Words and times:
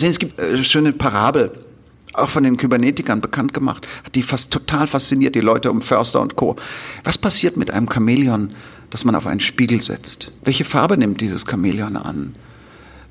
Es 0.00 0.18
gibt 0.18 0.40
eine 0.40 0.64
schöne 0.64 0.92
Parabel, 0.92 1.52
auch 2.14 2.28
von 2.28 2.44
den 2.44 2.56
Kybernetikern 2.56 3.20
bekannt 3.20 3.54
gemacht, 3.54 3.86
die 4.14 4.22
fast 4.22 4.52
total 4.52 4.86
fasziniert, 4.86 5.34
die 5.34 5.40
Leute 5.40 5.70
um 5.70 5.82
Förster 5.82 6.20
und 6.20 6.36
Co. 6.36 6.56
Was 7.04 7.18
passiert 7.18 7.56
mit 7.56 7.70
einem 7.70 7.88
Chamäleon, 7.88 8.52
das 8.90 9.04
man 9.04 9.14
auf 9.14 9.26
einen 9.26 9.40
Spiegel 9.40 9.80
setzt? 9.80 10.32
Welche 10.44 10.64
Farbe 10.64 10.96
nimmt 10.96 11.20
dieses 11.20 11.44
Chamäleon 11.48 11.96
an? 11.96 12.34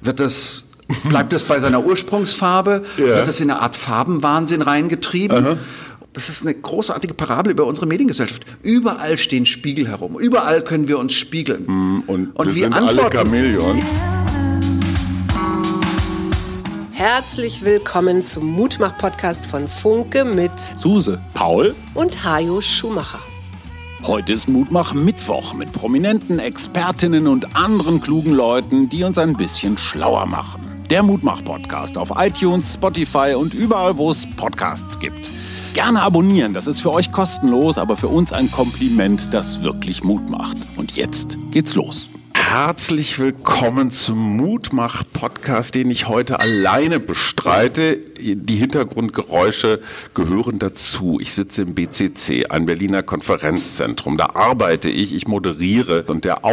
Wird 0.01 0.19
es 0.19 0.65
Bleibt 1.09 1.33
es 1.33 1.43
bei 1.43 1.59
seiner 1.59 1.85
Ursprungsfarbe? 1.85 2.83
Ja. 2.97 3.05
Wird 3.05 3.27
es 3.27 3.39
in 3.39 3.51
eine 3.51 3.61
Art 3.61 3.75
Farbenwahnsinn 3.75 4.61
reingetrieben? 4.61 5.45
Aha. 5.45 5.57
Das 6.13 6.29
ist 6.29 6.43
eine 6.43 6.55
großartige 6.55 7.13
Parabel 7.13 7.51
über 7.51 7.65
unsere 7.65 7.85
Mediengesellschaft. 7.85 8.43
Überall 8.63 9.17
stehen 9.17 9.45
Spiegel 9.45 9.87
herum. 9.87 10.17
Überall 10.17 10.63
können 10.63 10.87
wir 10.87 10.97
uns 10.97 11.13
spiegeln. 11.13 11.65
Mm, 11.67 12.03
und, 12.07 12.27
und 12.35 12.47
wir 12.47 12.55
wir 12.55 12.63
sind 12.63 12.73
alle 12.73 13.09
Chamäleon. 13.11 13.83
Herzlich 16.97 17.63
willkommen 17.63 18.23
zum 18.23 18.53
Mutmach-Podcast 18.53 19.45
von 19.45 19.67
Funke 19.67 20.25
mit 20.25 20.51
Suse, 20.77 21.21
Paul 21.35 21.75
und 21.93 22.25
Hajo 22.25 22.59
Schumacher. 22.59 23.19
Heute 24.01 24.33
ist 24.33 24.49
Mutmach 24.49 24.95
Mittwoch 24.95 25.53
mit 25.53 25.71
prominenten 25.71 26.39
Expertinnen 26.39 27.27
und 27.27 27.55
anderen 27.55 28.01
klugen 28.01 28.33
Leuten, 28.33 28.89
die 28.89 29.03
uns 29.03 29.19
ein 29.19 29.37
bisschen 29.37 29.77
schlauer 29.77 30.25
machen. 30.25 30.59
Der 30.89 31.03
Mutmach-Podcast 31.03 31.99
auf 31.99 32.13
iTunes, 32.17 32.73
Spotify 32.73 33.35
und 33.37 33.53
überall, 33.53 33.95
wo 33.95 34.09
es 34.09 34.27
Podcasts 34.35 34.99
gibt. 34.99 35.29
Gerne 35.75 36.01
abonnieren, 36.01 36.55
das 36.55 36.65
ist 36.65 36.81
für 36.81 36.91
euch 36.91 37.11
kostenlos, 37.11 37.77
aber 37.77 37.95
für 37.95 38.07
uns 38.07 38.33
ein 38.33 38.49
Kompliment, 38.49 39.35
das 39.35 39.61
wirklich 39.61 40.03
Mut 40.03 40.31
macht. 40.31 40.57
Und 40.77 40.95
jetzt 40.95 41.37
geht's 41.51 41.75
los. 41.75 42.09
Herzlich 42.49 43.19
willkommen 43.19 43.91
zum 43.91 44.37
Mutmach-Podcast, 44.37 45.75
den 45.75 45.91
ich 45.91 46.07
heute 46.07 46.39
alleine 46.39 47.01
bestreite. 47.01 47.97
Die 47.97 48.55
Hintergrundgeräusche 48.55 49.81
gehören 50.13 50.57
dazu. 50.57 51.19
Ich 51.19 51.33
sitze 51.33 51.63
im 51.63 51.75
BCC, 51.75 52.47
ein 52.47 52.65
Berliner 52.65 53.03
Konferenzzentrum. 53.03 54.15
Da 54.17 54.27
arbeite 54.35 54.89
ich, 54.89 55.13
ich 55.13 55.27
moderiere 55.27 56.03
und 56.03 56.23
der 56.23 56.45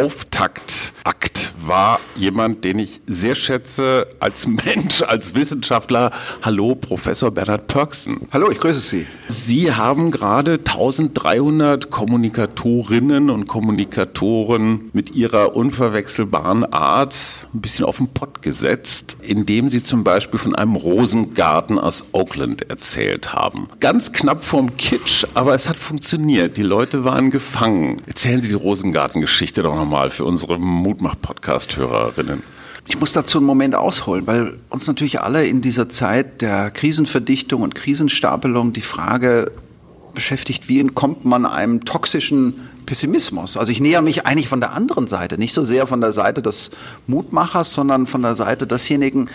Auftaktakt 1.06 1.34
war 1.66 2.00
jemand, 2.16 2.64
den 2.64 2.78
ich 2.78 3.00
sehr 3.06 3.34
schätze 3.34 4.06
als 4.20 4.46
Mensch, 4.64 5.02
als 5.02 5.34
Wissenschaftler. 5.34 6.10
Hallo, 6.42 6.74
Professor 6.74 7.30
Bernhard 7.30 7.66
Pörksen. 7.66 8.28
Hallo, 8.32 8.50
ich 8.50 8.60
grüße 8.60 8.80
Sie. 8.80 9.06
Sie 9.28 9.72
haben 9.72 10.10
gerade 10.10 10.52
1300 10.52 11.90
Kommunikatorinnen 11.90 13.30
und 13.30 13.46
Kommunikatoren 13.46 14.90
mit 14.92 15.14
ihrer 15.14 15.56
unverwechselbaren 15.56 16.64
Art 16.72 17.14
ein 17.52 17.60
bisschen 17.60 17.84
auf 17.84 17.98
den 17.98 18.08
Pott 18.08 18.42
gesetzt, 18.42 19.18
indem 19.22 19.68
Sie 19.68 19.82
zum 19.82 20.04
Beispiel 20.04 20.38
von 20.38 20.54
einem 20.54 20.76
Rosengarten 20.76 21.78
aus 21.78 22.04
Oakland 22.12 22.68
erzählt 22.70 23.32
haben. 23.32 23.68
Ganz 23.80 24.12
knapp 24.12 24.44
vorm 24.44 24.76
Kitsch, 24.76 25.26
aber 25.34 25.54
es 25.54 25.68
hat 25.68 25.76
funktioniert. 25.76 26.56
Die 26.56 26.62
Leute 26.62 27.04
waren 27.04 27.30
gefangen. 27.30 28.02
Erzählen 28.06 28.42
Sie 28.42 28.48
die 28.48 28.54
Rosengarten-Geschichte 28.54 29.62
doch 29.62 29.74
nochmal 29.74 30.10
für 30.10 30.24
unsere 30.24 30.58
Mutmach-Podcast. 30.58 30.93
Podcast-Hörerinnen? 30.98 32.42
Ich 32.86 33.00
muss 33.00 33.12
dazu 33.12 33.38
einen 33.38 33.46
Moment 33.46 33.74
ausholen, 33.74 34.26
weil 34.26 34.58
uns 34.68 34.86
natürlich 34.86 35.20
alle 35.20 35.46
in 35.46 35.62
dieser 35.62 35.88
Zeit 35.88 36.42
der 36.42 36.70
Krisenverdichtung 36.70 37.62
und 37.62 37.74
Krisenstapelung 37.74 38.72
die 38.72 38.82
Frage 38.82 39.52
beschäftigt, 40.14 40.68
wie 40.68 40.80
entkommt 40.80 41.24
man 41.24 41.46
einem 41.46 41.84
toxischen 41.84 42.68
Pessimismus? 42.86 43.56
Also 43.56 43.72
ich 43.72 43.80
näher 43.80 44.02
mich 44.02 44.26
eigentlich 44.26 44.48
von 44.48 44.60
der 44.60 44.72
anderen 44.72 45.06
Seite, 45.06 45.38
nicht 45.38 45.54
so 45.54 45.64
sehr 45.64 45.86
von 45.86 46.00
der 46.00 46.12
Seite 46.12 46.42
des 46.42 46.70
Mutmachers, 47.06 47.72
sondern 47.72 48.06
von 48.06 48.22
der 48.22 48.36
Seite 48.36 48.66
desjenigen, 48.66 49.28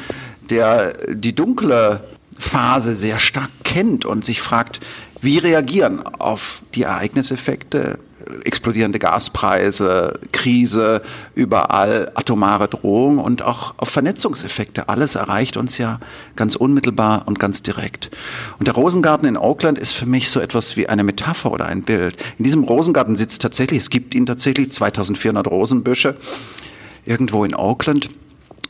der 0.50 0.94
die 1.10 1.34
dunkle 1.34 2.02
Phase 2.40 2.94
sehr 2.94 3.20
stark 3.20 3.50
kennt 3.64 4.06
und 4.06 4.24
sich 4.24 4.42
fragt, 4.42 4.80
wie 5.22 5.40
reagieren 5.40 6.02
auf 6.20 6.62
die 6.76 6.84
Ereigniseffekte 6.84 8.00
explodierende 8.44 9.00
Gaspreise, 9.00 10.20
Krise, 10.32 11.02
überall 11.36 12.12
atomare 12.16 12.68
Drohung 12.68 13.18
und 13.18 13.42
auch 13.42 13.74
auf 13.78 13.90
Vernetzungseffekte. 13.90 14.90
Alles 14.90 15.16
erreicht 15.16 15.58
uns 15.58 15.78
ja 15.78 16.00
ganz 16.36 16.56
unmittelbar 16.56 17.24
und 17.28 17.40
ganz 17.40 17.64
direkt. 17.64 18.12
Und 18.60 18.68
der 18.68 18.76
Rosengarten 18.76 19.28
in 19.28 19.38
Oakland 19.38 19.78
ist 19.78 19.94
für 19.94 20.06
mich 20.06 20.30
so 20.30 20.40
etwas 20.40 20.78
wie 20.78 20.88
eine 20.88 21.04
Metapher 21.04 21.52
oder 21.52 21.66
ein 21.66 21.84
Bild. 21.84 22.18
In 22.38 22.44
diesem 22.44 22.64
Rosengarten 22.64 23.16
sitzt 23.18 23.42
tatsächlich, 23.42 23.80
es 23.80 23.90
gibt 23.90 24.16
ihn 24.16 24.26
tatsächlich, 24.26 24.72
2400 24.72 25.48
Rosenbüsche, 25.48 26.16
irgendwo 27.06 27.44
in 27.44 27.56
Oakland 27.56 28.10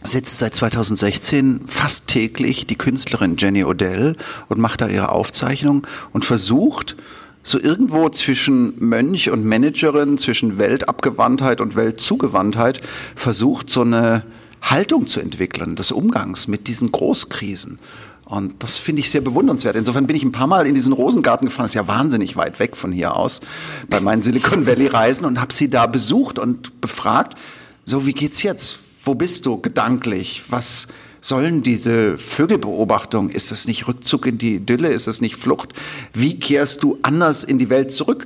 sitzt 0.03 0.39
seit 0.39 0.55
2016 0.55 1.61
fast 1.67 2.07
täglich 2.07 2.65
die 2.65 2.77
Künstlerin 2.77 3.35
Jenny 3.37 3.65
Odell 3.65 4.15
und 4.47 4.59
macht 4.59 4.81
da 4.81 4.87
ihre 4.87 5.11
Aufzeichnung 5.11 5.85
und 6.13 6.23
versucht, 6.23 6.95
so 7.49 7.59
irgendwo 7.59 8.09
zwischen 8.09 8.73
Mönch 8.77 9.31
und 9.31 9.43
Managerin, 9.43 10.17
zwischen 10.17 10.59
Weltabgewandtheit 10.59 11.61
und 11.61 11.75
Weltzugewandtheit 11.75 12.79
versucht, 13.15 13.69
so 13.69 13.81
eine 13.81 14.23
Haltung 14.61 15.07
zu 15.07 15.19
entwickeln 15.19 15.75
des 15.75 15.91
Umgangs 15.91 16.47
mit 16.47 16.67
diesen 16.67 16.91
Großkrisen. 16.91 17.79
Und 18.25 18.61
das 18.61 18.77
finde 18.77 18.99
ich 18.99 19.09
sehr 19.09 19.21
bewundernswert. 19.21 19.75
Insofern 19.75 20.05
bin 20.05 20.15
ich 20.15 20.21
ein 20.23 20.31
paar 20.31 20.45
Mal 20.45 20.67
in 20.67 20.75
diesen 20.75 20.93
Rosengarten 20.93 21.47
gefahren, 21.47 21.63
das 21.63 21.71
ist 21.71 21.75
ja 21.75 21.87
wahnsinnig 21.87 22.35
weit 22.35 22.59
weg 22.59 22.77
von 22.77 22.91
hier 22.91 23.15
aus, 23.15 23.41
bei 23.89 23.99
meinen 23.99 24.21
Silicon 24.21 24.67
Valley 24.67 24.85
Reisen 24.85 25.25
und 25.25 25.41
habe 25.41 25.51
sie 25.51 25.71
da 25.71 25.87
besucht 25.87 26.37
und 26.37 26.79
befragt, 26.81 27.35
so 27.85 28.05
wie 28.05 28.13
geht's 28.13 28.43
jetzt? 28.43 28.79
Wo 29.03 29.15
bist 29.15 29.47
du 29.47 29.59
gedanklich? 29.59 30.43
Was, 30.49 30.87
sollen 31.21 31.63
diese 31.63 32.17
Vögelbeobachtung, 32.17 33.29
ist 33.29 33.51
das 33.51 33.67
nicht 33.67 33.87
Rückzug 33.87 34.25
in 34.25 34.37
die 34.37 34.55
Idylle, 34.55 34.89
ist 34.89 35.07
das 35.07 35.21
nicht 35.21 35.35
Flucht? 35.35 35.73
Wie 36.13 36.39
kehrst 36.39 36.83
du 36.83 36.97
anders 37.01 37.43
in 37.43 37.59
die 37.59 37.69
Welt 37.69 37.91
zurück? 37.91 38.25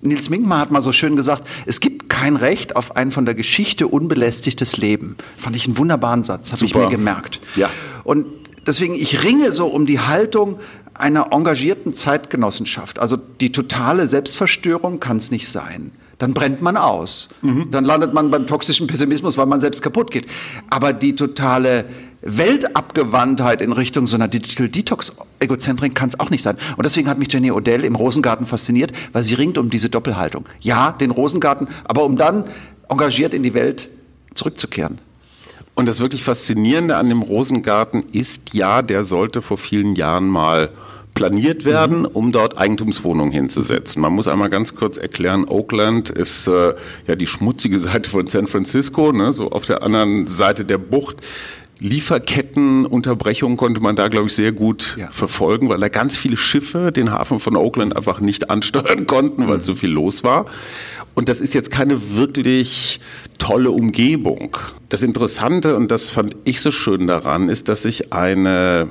Nils 0.00 0.28
Minkmar 0.28 0.60
hat 0.60 0.70
mal 0.70 0.82
so 0.82 0.92
schön 0.92 1.16
gesagt, 1.16 1.46
es 1.66 1.80
gibt 1.80 2.10
kein 2.10 2.36
Recht 2.36 2.76
auf 2.76 2.96
ein 2.96 3.10
von 3.10 3.24
der 3.24 3.34
Geschichte 3.34 3.88
unbelästigtes 3.88 4.76
Leben. 4.76 5.16
Fand 5.36 5.56
ich 5.56 5.66
einen 5.66 5.78
wunderbaren 5.78 6.24
Satz, 6.24 6.52
habe 6.52 6.64
ich 6.64 6.74
mir 6.74 6.88
gemerkt. 6.88 7.40
Ja. 7.56 7.70
Und 8.04 8.26
deswegen, 8.66 8.94
ich 8.94 9.24
ringe 9.24 9.52
so 9.52 9.66
um 9.66 9.86
die 9.86 10.00
Haltung 10.00 10.58
einer 10.92 11.32
engagierten 11.32 11.94
Zeitgenossenschaft. 11.94 12.98
Also 12.98 13.16
die 13.16 13.50
totale 13.50 14.06
Selbstverstörung 14.06 15.00
kann 15.00 15.16
es 15.16 15.30
nicht 15.30 15.48
sein 15.48 15.92
dann 16.18 16.34
brennt 16.34 16.62
man 16.62 16.76
aus. 16.76 17.28
Mhm. 17.42 17.70
Dann 17.70 17.84
landet 17.84 18.14
man 18.14 18.30
beim 18.30 18.46
toxischen 18.46 18.86
Pessimismus, 18.86 19.36
weil 19.36 19.46
man 19.46 19.60
selbst 19.60 19.82
kaputt 19.82 20.10
geht. 20.10 20.26
Aber 20.70 20.92
die 20.92 21.14
totale 21.14 21.86
Weltabgewandtheit 22.24 23.60
in 23.60 23.72
Richtung 23.72 24.06
so 24.06 24.16
einer 24.16 24.28
Digital 24.28 24.68
Detox 24.68 25.12
Egozentrik 25.40 25.94
kann 25.94 26.08
es 26.08 26.18
auch 26.18 26.30
nicht 26.30 26.42
sein. 26.42 26.56
Und 26.76 26.86
deswegen 26.86 27.08
hat 27.08 27.18
mich 27.18 27.32
Jenny 27.32 27.50
Odell 27.50 27.84
im 27.84 27.96
Rosengarten 27.96 28.46
fasziniert, 28.46 28.92
weil 29.12 29.22
sie 29.22 29.34
ringt 29.34 29.58
um 29.58 29.68
diese 29.68 29.90
Doppelhaltung. 29.90 30.46
Ja, 30.60 30.92
den 30.92 31.10
Rosengarten, 31.10 31.68
aber 31.84 32.04
um 32.04 32.16
dann 32.16 32.44
engagiert 32.88 33.34
in 33.34 33.42
die 33.42 33.54
Welt 33.54 33.90
zurückzukehren. 34.32 34.98
Und 35.74 35.86
das 35.86 36.00
wirklich 36.00 36.22
Faszinierende 36.22 36.96
an 36.96 37.08
dem 37.08 37.22
Rosengarten 37.22 38.04
ist 38.12 38.54
ja, 38.54 38.80
der 38.80 39.04
sollte 39.04 39.42
vor 39.42 39.58
vielen 39.58 39.94
Jahren 39.96 40.28
mal 40.28 40.70
planiert 41.14 41.64
werden, 41.64 42.00
mhm. 42.00 42.06
um 42.06 42.32
dort 42.32 42.58
Eigentumswohnungen 42.58 43.32
hinzusetzen. 43.32 44.02
Man 44.02 44.12
muss 44.12 44.28
einmal 44.28 44.50
ganz 44.50 44.74
kurz 44.74 44.96
erklären, 44.96 45.44
Oakland 45.48 46.10
ist 46.10 46.48
äh, 46.48 46.74
ja 47.06 47.16
die 47.16 47.26
schmutzige 47.26 47.78
Seite 47.78 48.10
von 48.10 48.26
San 48.26 48.46
Francisco, 48.46 49.12
ne, 49.12 49.32
so 49.32 49.50
auf 49.50 49.64
der 49.64 49.82
anderen 49.82 50.26
Seite 50.26 50.64
der 50.64 50.78
Bucht. 50.78 51.18
Lieferkettenunterbrechungen 51.84 53.58
konnte 53.58 53.82
man 53.82 53.94
da, 53.94 54.08
glaube 54.08 54.28
ich, 54.28 54.34
sehr 54.34 54.52
gut 54.52 54.96
ja. 54.98 55.08
verfolgen, 55.10 55.68
weil 55.68 55.78
da 55.78 55.88
ganz 55.88 56.16
viele 56.16 56.38
Schiffe 56.38 56.92
den 56.92 57.12
Hafen 57.12 57.40
von 57.40 57.56
Oakland 57.56 57.94
einfach 57.94 58.20
nicht 58.20 58.48
ansteuern 58.50 59.06
konnten, 59.06 59.48
weil 59.48 59.58
mhm. 59.58 59.62
so 59.62 59.74
viel 59.74 59.90
los 59.90 60.24
war. 60.24 60.46
Und 61.14 61.28
das 61.28 61.42
ist 61.42 61.52
jetzt 61.52 61.70
keine 61.70 62.16
wirklich 62.16 63.00
tolle 63.36 63.70
Umgebung. 63.70 64.56
Das 64.88 65.02
Interessante, 65.02 65.76
und 65.76 65.90
das 65.90 66.08
fand 66.08 66.34
ich 66.44 66.62
so 66.62 66.70
schön 66.70 67.06
daran, 67.06 67.50
ist, 67.50 67.68
dass 67.68 67.82
sich 67.82 68.14
eine 68.14 68.88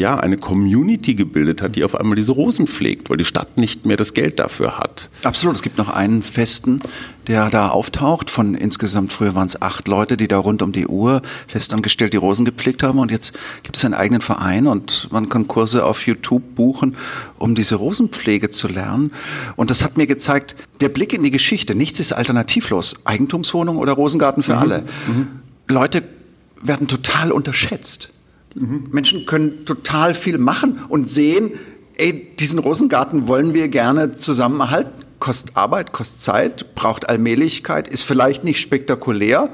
ja, 0.00 0.18
eine 0.18 0.38
Community 0.38 1.14
gebildet 1.14 1.60
hat, 1.60 1.76
die 1.76 1.84
auf 1.84 1.94
einmal 1.94 2.16
diese 2.16 2.32
Rosen 2.32 2.66
pflegt, 2.66 3.10
weil 3.10 3.18
die 3.18 3.24
Stadt 3.24 3.58
nicht 3.58 3.84
mehr 3.84 3.98
das 3.98 4.14
Geld 4.14 4.38
dafür 4.38 4.78
hat. 4.78 5.10
Absolut. 5.24 5.54
Es 5.54 5.62
gibt 5.62 5.76
noch 5.76 5.90
einen 5.90 6.22
Festen, 6.22 6.80
der 7.26 7.50
da 7.50 7.68
auftaucht. 7.68 8.30
Von 8.30 8.54
insgesamt, 8.54 9.12
früher 9.12 9.34
waren 9.34 9.46
es 9.46 9.60
acht 9.60 9.86
Leute, 9.88 10.16
die 10.16 10.26
da 10.26 10.38
rund 10.38 10.62
um 10.62 10.72
die 10.72 10.86
Uhr 10.86 11.20
festangestellt 11.46 12.14
die 12.14 12.16
Rosen 12.16 12.46
gepflegt 12.46 12.82
haben. 12.82 12.98
Und 12.98 13.10
jetzt 13.10 13.34
gibt 13.62 13.76
es 13.76 13.84
einen 13.84 13.92
eigenen 13.92 14.22
Verein 14.22 14.66
und 14.66 15.08
man 15.12 15.28
kann 15.28 15.46
Kurse 15.46 15.84
auf 15.84 16.06
YouTube 16.06 16.54
buchen, 16.54 16.96
um 17.38 17.54
diese 17.54 17.74
Rosenpflege 17.74 18.48
zu 18.48 18.68
lernen. 18.68 19.12
Und 19.56 19.70
das 19.70 19.84
hat 19.84 19.98
mir 19.98 20.06
gezeigt, 20.06 20.56
der 20.80 20.88
Blick 20.88 21.12
in 21.12 21.22
die 21.22 21.30
Geschichte. 21.30 21.74
Nichts 21.74 22.00
ist 22.00 22.12
alternativlos. 22.12 22.94
Eigentumswohnung 23.04 23.76
oder 23.76 23.92
Rosengarten 23.92 24.42
für 24.42 24.54
mhm. 24.54 24.58
alle. 24.58 24.84
Mhm. 25.06 25.26
Leute 25.68 26.02
werden 26.62 26.88
total 26.88 27.32
unterschätzt. 27.32 28.10
Mhm. 28.54 28.88
Menschen 28.90 29.26
können 29.26 29.64
total 29.64 30.14
viel 30.14 30.38
machen 30.38 30.80
und 30.88 31.08
sehen, 31.08 31.52
ey, 31.96 32.26
diesen 32.38 32.58
Rosengarten 32.58 33.28
wollen 33.28 33.54
wir 33.54 33.68
gerne 33.68 34.16
zusammen 34.16 34.60
erhalten. 34.60 34.92
Kostet 35.18 35.56
Arbeit, 35.56 35.92
kostet 35.92 36.20
Zeit, 36.20 36.74
braucht 36.74 37.08
Allmählichkeit, 37.08 37.88
ist 37.88 38.02
vielleicht 38.02 38.42
nicht 38.42 38.60
spektakulär. 38.60 39.50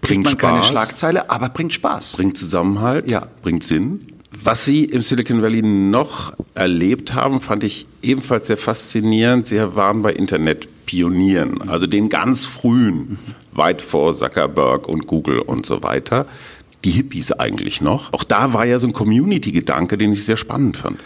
Bringt 0.00 0.24
man 0.24 0.38
keine 0.38 0.56
Spaß. 0.58 0.68
Schlagzeile, 0.68 1.30
aber 1.30 1.50
bringt 1.50 1.74
Spaß. 1.74 2.12
bringt 2.16 2.38
Zusammenhalt, 2.38 3.08
Ja. 3.08 3.26
bringt 3.42 3.62
Sinn. 3.64 4.06
Was 4.42 4.64
Sie 4.64 4.84
im 4.84 5.02
Silicon 5.02 5.42
Valley 5.42 5.60
noch 5.60 6.32
erlebt 6.54 7.12
haben, 7.14 7.40
fand 7.42 7.64
ich 7.64 7.86
ebenfalls 8.00 8.46
sehr 8.46 8.56
faszinierend. 8.56 9.46
Sie 9.46 9.58
waren 9.76 10.00
bei 10.00 10.12
Internet-Pionieren, 10.14 11.68
also 11.68 11.86
den 11.86 12.08
ganz 12.08 12.46
frühen, 12.46 13.18
weit 13.52 13.82
vor 13.82 14.16
Zuckerberg 14.16 14.88
und 14.88 15.06
Google 15.06 15.40
und 15.40 15.66
so 15.66 15.82
weiter. 15.82 16.26
Die 16.84 16.90
Hippies 16.90 17.32
eigentlich 17.32 17.80
noch. 17.80 18.12
Auch 18.12 18.24
da 18.24 18.52
war 18.52 18.64
ja 18.64 18.78
so 18.78 18.86
ein 18.86 18.92
Community-Gedanke, 18.92 19.98
den 19.98 20.12
ich 20.12 20.24
sehr 20.24 20.36
spannend 20.36 20.76
fand. 20.76 21.00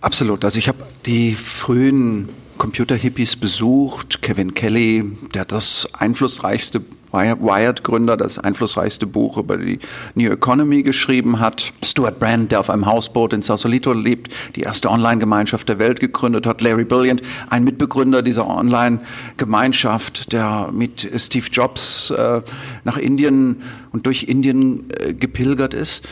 Absolut. 0.00 0.44
Also 0.44 0.58
ich 0.58 0.68
habe 0.68 0.84
die 1.06 1.34
frühen 1.34 2.28
Computer-Hippies 2.58 3.36
besucht. 3.36 4.22
Kevin 4.22 4.54
Kelly, 4.54 5.04
der 5.34 5.44
das 5.44 5.88
einflussreichste 5.94 6.82
Wired-Gründer, 7.12 8.16
das 8.16 8.38
einflussreichste 8.38 9.06
Buch 9.06 9.36
über 9.38 9.56
die 9.56 9.78
New 10.14 10.30
Economy 10.30 10.82
geschrieben 10.82 11.40
hat. 11.40 11.72
Stuart 11.82 12.18
Brand, 12.18 12.52
der 12.52 12.60
auf 12.60 12.70
einem 12.70 12.86
Hausboot 12.86 13.32
in 13.32 13.42
Sausalito 13.42 13.92
lebt, 13.92 14.32
die 14.56 14.62
erste 14.62 14.90
Online-Gemeinschaft 14.90 15.68
der 15.68 15.78
Welt 15.78 16.00
gegründet 16.00 16.46
hat. 16.46 16.60
Larry 16.60 16.84
Brilliant, 16.84 17.22
ein 17.48 17.64
Mitbegründer 17.64 18.22
dieser 18.22 18.46
Online-Gemeinschaft, 18.46 20.32
der 20.32 20.70
mit 20.72 21.08
Steve 21.16 21.46
Jobs 21.50 22.10
äh, 22.10 22.42
nach 22.84 22.96
Indien 22.96 23.62
und 23.92 24.06
durch 24.06 24.24
Indien 24.24 24.88
äh, 24.90 25.14
gepilgert 25.14 25.74
ist. 25.74 26.06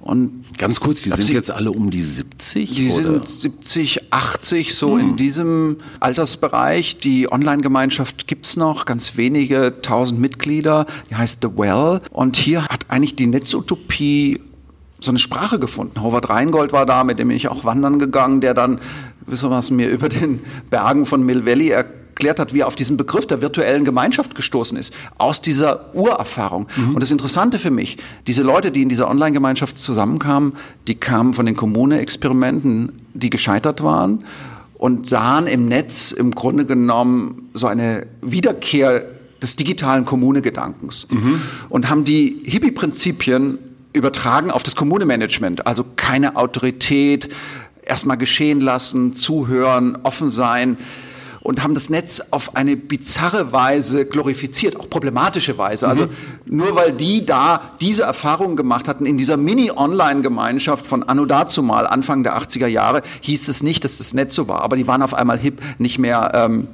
Und 0.00 0.44
Ganz 0.56 0.80
kurz, 0.80 1.02
die 1.02 1.10
sind 1.10 1.22
Sie- 1.24 1.32
jetzt 1.34 1.50
alle 1.50 1.70
um 1.70 1.90
die 1.90 2.00
70? 2.00 2.74
die 2.74 2.86
oder? 2.86 2.92
sind 2.94 3.28
70, 3.28 4.12
80, 4.12 4.74
so 4.74 4.96
in 4.96 5.16
diesem 5.16 5.76
Altersbereich. 6.00 6.96
Die 6.98 7.30
Online-Gemeinschaft 7.30 8.26
gibt's 8.26 8.56
noch, 8.56 8.86
ganz 8.86 9.16
wenige, 9.18 9.74
tausend 9.82 10.18
Mitglieder. 10.18 10.86
Die 11.10 11.16
heißt 11.16 11.40
The 11.42 11.48
Well. 11.54 12.00
Und 12.12 12.36
hier 12.36 12.64
hat 12.66 12.86
eigentlich 12.88 13.14
die 13.16 13.26
Netzutopie 13.26 14.40
so 15.00 15.10
eine 15.10 15.18
Sprache 15.18 15.58
gefunden. 15.58 16.02
Howard 16.02 16.30
Reingold 16.30 16.72
war 16.72 16.86
da, 16.86 17.04
mit 17.04 17.18
dem 17.18 17.28
bin 17.28 17.36
ich 17.36 17.48
auch 17.48 17.64
wandern 17.64 17.98
gegangen, 17.98 18.40
der 18.40 18.54
dann 18.54 18.80
gewissermaßen 19.26 19.76
mir 19.76 19.88
über 19.90 20.08
den 20.08 20.40
Bergen 20.70 21.04
von 21.06 21.22
Mill 21.24 21.44
Valley 21.44 21.68
erklärt 21.70 21.99
hat, 22.38 22.52
wie 22.52 22.60
er 22.60 22.66
auf 22.66 22.76
diesen 22.76 22.96
Begriff 22.96 23.26
der 23.26 23.40
virtuellen 23.40 23.84
Gemeinschaft 23.84 24.34
gestoßen 24.34 24.76
ist, 24.76 24.92
aus 25.18 25.40
dieser 25.40 25.94
Urerfahrung. 25.94 26.66
Und 26.94 27.00
das 27.02 27.10
Interessante 27.10 27.58
für 27.58 27.70
mich, 27.70 27.98
diese 28.26 28.42
Leute, 28.42 28.70
die 28.70 28.82
in 28.82 28.88
dieser 28.88 29.08
Online-Gemeinschaft 29.08 29.78
zusammenkamen, 29.78 30.52
die 30.86 30.94
kamen 30.94 31.34
von 31.34 31.46
den 31.46 31.56
Kommune-Experimenten, 31.56 33.00
die 33.14 33.30
gescheitert 33.30 33.82
waren 33.82 34.24
und 34.74 35.08
sahen 35.08 35.46
im 35.46 35.66
Netz 35.66 36.12
im 36.12 36.34
Grunde 36.34 36.64
genommen 36.64 37.50
so 37.54 37.66
eine 37.66 38.06
Wiederkehr 38.22 39.04
des 39.42 39.56
digitalen 39.56 40.04
Kommunegedankens 40.04 41.06
und 41.68 41.88
haben 41.88 42.04
die 42.04 42.42
Hippie-Prinzipien 42.44 43.58
übertragen 43.92 44.50
auf 44.50 44.62
das 44.62 44.76
Kommunemanagement. 44.76 45.66
Also 45.66 45.84
keine 45.96 46.36
Autorität, 46.36 47.28
erstmal 47.82 48.16
geschehen 48.16 48.60
lassen, 48.60 49.14
zuhören, 49.14 49.98
offen 50.02 50.30
sein 50.30 50.76
und 51.42 51.62
haben 51.62 51.74
das 51.74 51.90
Netz 51.90 52.22
auf 52.30 52.56
eine 52.56 52.76
bizarre 52.76 53.52
Weise 53.52 54.04
glorifiziert, 54.06 54.78
auch 54.78 54.90
problematische 54.90 55.56
Weise. 55.58 55.88
Also 55.88 56.08
nur 56.46 56.74
weil 56.74 56.92
die 56.92 57.24
da 57.24 57.72
diese 57.80 58.02
Erfahrungen 58.02 58.56
gemacht 58.56 58.88
hatten 58.88 59.06
in 59.06 59.16
dieser 59.16 59.36
Mini-Online-Gemeinschaft 59.36 60.86
von 60.86 61.02
Anno 61.02 61.24
dazumal, 61.24 61.86
Anfang 61.86 62.22
der 62.22 62.38
80er 62.38 62.66
Jahre, 62.66 63.02
hieß 63.20 63.48
es 63.48 63.62
nicht, 63.62 63.84
dass 63.84 63.98
das 63.98 64.14
Netz 64.14 64.34
so 64.34 64.48
war. 64.48 64.62
Aber 64.62 64.76
die 64.76 64.86
waren 64.86 65.02
auf 65.02 65.14
einmal 65.14 65.38
hip, 65.38 65.60
nicht 65.78 65.98
mehr 65.98 66.30
ähm, 66.34 66.68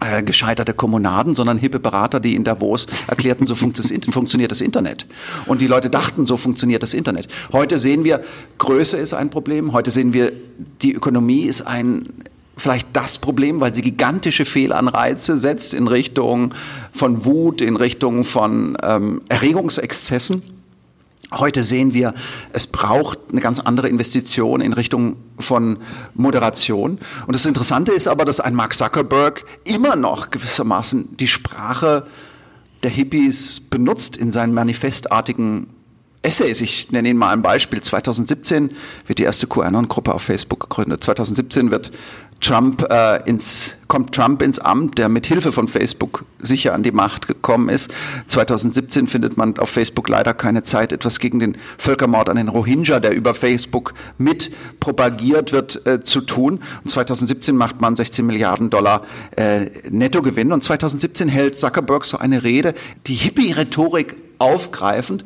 äh, 0.00 0.22
gescheiterte 0.22 0.72
Kommunaden, 0.72 1.34
sondern 1.34 1.58
hippe 1.58 1.78
Berater, 1.78 2.20
die 2.20 2.34
in 2.34 2.42
Davos 2.42 2.86
erklärten, 3.06 3.44
so 3.44 3.54
funkt 3.54 3.78
das, 3.78 3.92
funktioniert 4.10 4.50
das 4.50 4.62
Internet. 4.62 5.06
Und 5.44 5.60
die 5.60 5.66
Leute 5.66 5.90
dachten, 5.90 6.24
so 6.24 6.38
funktioniert 6.38 6.82
das 6.82 6.94
Internet. 6.94 7.28
Heute 7.52 7.78
sehen 7.78 8.02
wir, 8.02 8.22
Größe 8.56 8.96
ist 8.96 9.12
ein 9.12 9.28
Problem. 9.28 9.74
Heute 9.74 9.90
sehen 9.90 10.14
wir, 10.14 10.32
die 10.80 10.94
Ökonomie 10.94 11.42
ist 11.42 11.66
ein 11.66 12.08
vielleicht 12.60 12.88
das 12.92 13.18
Problem, 13.18 13.60
weil 13.60 13.74
sie 13.74 13.82
gigantische 13.82 14.44
Fehlanreize 14.44 15.36
setzt 15.38 15.74
in 15.74 15.88
Richtung 15.88 16.54
von 16.92 17.24
Wut, 17.24 17.60
in 17.60 17.76
Richtung 17.76 18.24
von 18.24 18.76
ähm, 18.82 19.22
Erregungsexzessen. 19.28 20.42
Heute 21.32 21.62
sehen 21.62 21.94
wir, 21.94 22.12
es 22.52 22.66
braucht 22.66 23.18
eine 23.30 23.40
ganz 23.40 23.60
andere 23.60 23.88
Investition 23.88 24.60
in 24.60 24.72
Richtung 24.72 25.16
von 25.38 25.78
Moderation. 26.14 26.98
Und 27.26 27.36
das 27.36 27.46
Interessante 27.46 27.92
ist 27.92 28.08
aber, 28.08 28.24
dass 28.24 28.40
ein 28.40 28.54
Mark 28.54 28.74
Zuckerberg 28.74 29.44
immer 29.64 29.94
noch 29.94 30.30
gewissermaßen 30.30 31.16
die 31.16 31.28
Sprache 31.28 32.06
der 32.82 32.90
Hippies 32.90 33.60
benutzt 33.60 34.16
in 34.16 34.32
seinen 34.32 34.54
manifestartigen 34.54 35.68
Essays. 36.22 36.60
Ich 36.60 36.90
nenne 36.90 37.08
Ihnen 37.08 37.18
mal 37.18 37.32
ein 37.32 37.42
Beispiel. 37.42 37.80
2017 37.80 38.72
wird 39.06 39.18
die 39.18 39.22
erste 39.22 39.46
QAnon-Gruppe 39.46 40.12
auf 40.12 40.22
Facebook 40.22 40.60
gegründet. 40.60 41.04
2017 41.04 41.70
wird 41.70 41.92
Trump 42.40 42.86
äh, 42.90 43.22
ins, 43.28 43.76
kommt 43.86 44.14
Trump 44.14 44.40
ins 44.40 44.58
Amt, 44.58 44.96
der 44.96 45.10
mit 45.10 45.26
Hilfe 45.26 45.52
von 45.52 45.68
Facebook 45.68 46.24
sicher 46.38 46.72
an 46.72 46.82
die 46.82 46.90
Macht 46.90 47.28
gekommen 47.28 47.68
ist. 47.68 47.90
2017 48.28 49.06
findet 49.06 49.36
man 49.36 49.58
auf 49.58 49.68
Facebook 49.68 50.08
leider 50.08 50.32
keine 50.32 50.62
Zeit, 50.62 50.92
etwas 50.92 51.18
gegen 51.18 51.38
den 51.38 51.58
Völkermord 51.76 52.30
an 52.30 52.36
den 52.36 52.48
Rohingya, 52.48 52.98
der 52.98 53.14
über 53.14 53.34
Facebook 53.34 53.92
mit 54.16 54.50
propagiert 54.80 55.52
wird, 55.52 55.86
äh, 55.86 56.02
zu 56.02 56.22
tun. 56.22 56.60
Und 56.82 56.90
2017 56.90 57.54
macht 57.54 57.80
man 57.80 57.94
16 57.94 58.24
Milliarden 58.24 58.70
Dollar 58.70 59.04
äh, 59.36 59.66
Nettogewinn. 59.90 60.52
Und 60.52 60.64
2017 60.64 61.28
hält 61.28 61.56
Zuckerberg 61.56 62.06
so 62.06 62.18
eine 62.18 62.42
Rede, 62.42 62.74
die 63.06 63.14
Hippie-Rhetorik 63.14 64.16
aufgreifend 64.38 65.24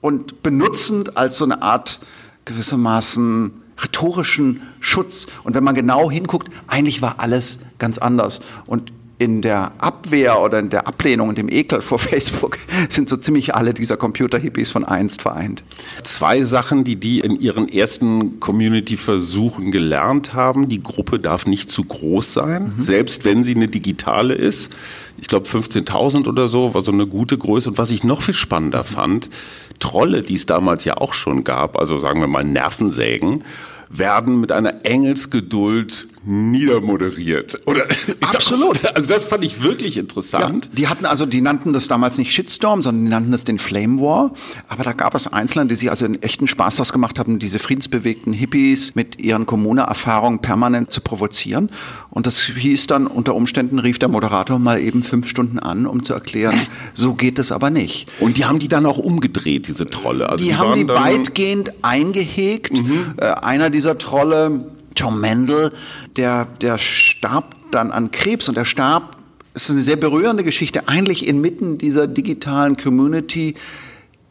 und 0.00 0.42
benutzend 0.42 1.16
als 1.16 1.38
so 1.38 1.44
eine 1.44 1.62
Art 1.62 1.98
gewissermaßen 2.44 3.61
rhetorischen 3.82 4.62
Schutz. 4.80 5.26
Und 5.44 5.54
wenn 5.54 5.64
man 5.64 5.74
genau 5.74 6.10
hinguckt, 6.10 6.48
eigentlich 6.66 7.02
war 7.02 7.16
alles 7.18 7.60
ganz 7.78 7.98
anders. 7.98 8.40
Und 8.66 8.92
in 9.22 9.40
der 9.40 9.72
Abwehr 9.78 10.40
oder 10.40 10.58
in 10.58 10.68
der 10.68 10.88
Ablehnung 10.88 11.28
und 11.28 11.38
dem 11.38 11.48
Ekel 11.48 11.80
vor 11.80 11.98
Facebook 12.00 12.58
sind 12.88 13.08
so 13.08 13.16
ziemlich 13.16 13.54
alle 13.54 13.72
dieser 13.72 13.96
Computer-Hippies 13.96 14.70
von 14.70 14.84
einst 14.84 15.22
vereint. 15.22 15.62
Zwei 16.02 16.42
Sachen, 16.42 16.82
die 16.82 16.96
die 16.96 17.20
in 17.20 17.38
ihren 17.38 17.68
ersten 17.68 18.40
Community-Versuchen 18.40 19.70
gelernt 19.70 20.34
haben. 20.34 20.68
Die 20.68 20.80
Gruppe 20.80 21.20
darf 21.20 21.46
nicht 21.46 21.70
zu 21.70 21.84
groß 21.84 22.34
sein, 22.34 22.72
selbst 22.78 23.24
wenn 23.24 23.44
sie 23.44 23.54
eine 23.54 23.68
digitale 23.68 24.34
ist. 24.34 24.72
Ich 25.20 25.28
glaube 25.28 25.46
15.000 25.46 26.26
oder 26.26 26.48
so 26.48 26.74
war 26.74 26.80
so 26.80 26.90
eine 26.90 27.06
gute 27.06 27.38
Größe. 27.38 27.68
Und 27.68 27.78
was 27.78 27.92
ich 27.92 28.02
noch 28.02 28.22
viel 28.22 28.34
spannender 28.34 28.82
fand, 28.82 29.30
Trolle, 29.78 30.22
die 30.22 30.34
es 30.34 30.46
damals 30.46 30.84
ja 30.84 30.96
auch 30.96 31.14
schon 31.14 31.44
gab, 31.44 31.78
also 31.78 31.98
sagen 31.98 32.20
wir 32.20 32.26
mal 32.26 32.44
Nervensägen, 32.44 33.44
werden 33.92 34.40
mit 34.40 34.52
einer 34.52 34.84
Engelsgeduld 34.84 36.08
niedermoderiert. 36.24 37.60
Oder 37.66 37.82
Absolut. 38.20 38.84
Also 38.94 39.08
das 39.08 39.26
fand 39.26 39.44
ich 39.44 39.62
wirklich 39.62 39.96
interessant. 39.96 40.66
Ja, 40.66 40.70
die 40.74 40.88
hatten 40.88 41.06
also, 41.06 41.26
die 41.26 41.40
nannten 41.40 41.72
das 41.72 41.88
damals 41.88 42.18
nicht 42.18 42.32
Shitstorm, 42.32 42.82
sondern 42.82 43.04
die 43.04 43.10
nannten 43.10 43.32
es 43.32 43.44
den 43.44 43.58
Flame 43.58 44.00
War. 44.00 44.32
Aber 44.68 44.84
da 44.84 44.92
gab 44.92 45.14
es 45.14 45.26
Einzelne, 45.26 45.66
die 45.66 45.76
sich 45.76 45.90
also 45.90 46.04
einen 46.04 46.22
echten 46.22 46.46
Spaß 46.46 46.76
daraus 46.76 46.92
gemacht 46.92 47.18
haben, 47.18 47.38
diese 47.38 47.58
friedensbewegten 47.58 48.32
Hippies 48.32 48.94
mit 48.94 49.20
ihren 49.20 49.46
Kommune-Erfahrungen 49.46 50.40
permanent 50.40 50.92
zu 50.92 51.00
provozieren. 51.00 51.70
Und 52.10 52.26
das 52.26 52.40
hieß 52.40 52.86
dann 52.86 53.06
unter 53.06 53.34
Umständen, 53.34 53.78
rief 53.78 53.98
der 53.98 54.08
Moderator 54.08 54.58
mal 54.58 54.80
eben 54.80 55.02
fünf 55.02 55.28
Stunden 55.28 55.58
an, 55.58 55.86
um 55.86 56.02
zu 56.02 56.14
erklären, 56.14 56.54
so 56.94 57.14
geht 57.14 57.38
es 57.38 57.52
aber 57.52 57.70
nicht. 57.70 58.10
Und 58.20 58.36
die 58.36 58.44
haben 58.44 58.58
die 58.58 58.68
dann 58.68 58.86
auch 58.86 58.98
umgedreht, 58.98 59.68
diese 59.68 59.86
Trolle. 59.86 60.28
Also 60.28 60.44
Die 60.44 60.54
haben 60.54 60.70
waren 60.70 60.78
die 60.80 60.88
weitgehend 60.88 61.72
eingehegt. 61.82 62.82
Äh, 63.16 63.26
einer 63.26 63.70
dieser 63.70 63.98
Trolle, 63.98 64.66
Tom 64.94 65.20
Mendel, 65.20 65.72
der, 66.16 66.46
der 66.60 66.78
starb 66.78 67.54
dann 67.70 67.90
an 67.90 68.10
Krebs 68.10 68.48
und 68.48 68.56
er 68.56 68.64
starb, 68.64 69.16
es 69.54 69.64
ist 69.64 69.70
eine 69.70 69.80
sehr 69.82 69.96
berührende 69.96 70.44
Geschichte, 70.44 70.88
eigentlich 70.88 71.26
inmitten 71.26 71.78
dieser 71.78 72.06
digitalen 72.06 72.76
Community, 72.76 73.54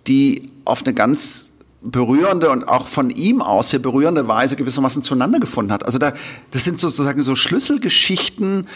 die 0.07 0.49
auf 0.65 0.83
eine 0.83 0.93
ganz 0.93 1.50
berührende 1.81 2.51
und 2.51 2.67
auch 2.67 2.87
von 2.87 3.09
ihm 3.09 3.41
aus 3.41 3.69
sehr 3.69 3.79
berührende 3.79 4.27
Weise 4.27 4.55
gewissermaßen 4.55 5.01
zueinander 5.01 5.39
gefunden 5.39 5.71
hat. 5.71 5.85
Also 5.85 5.97
da, 5.97 6.13
das 6.51 6.63
sind 6.63 6.79
sozusagen 6.79 7.21
so 7.23 7.35
Schlüsselgeschichten, 7.35 8.67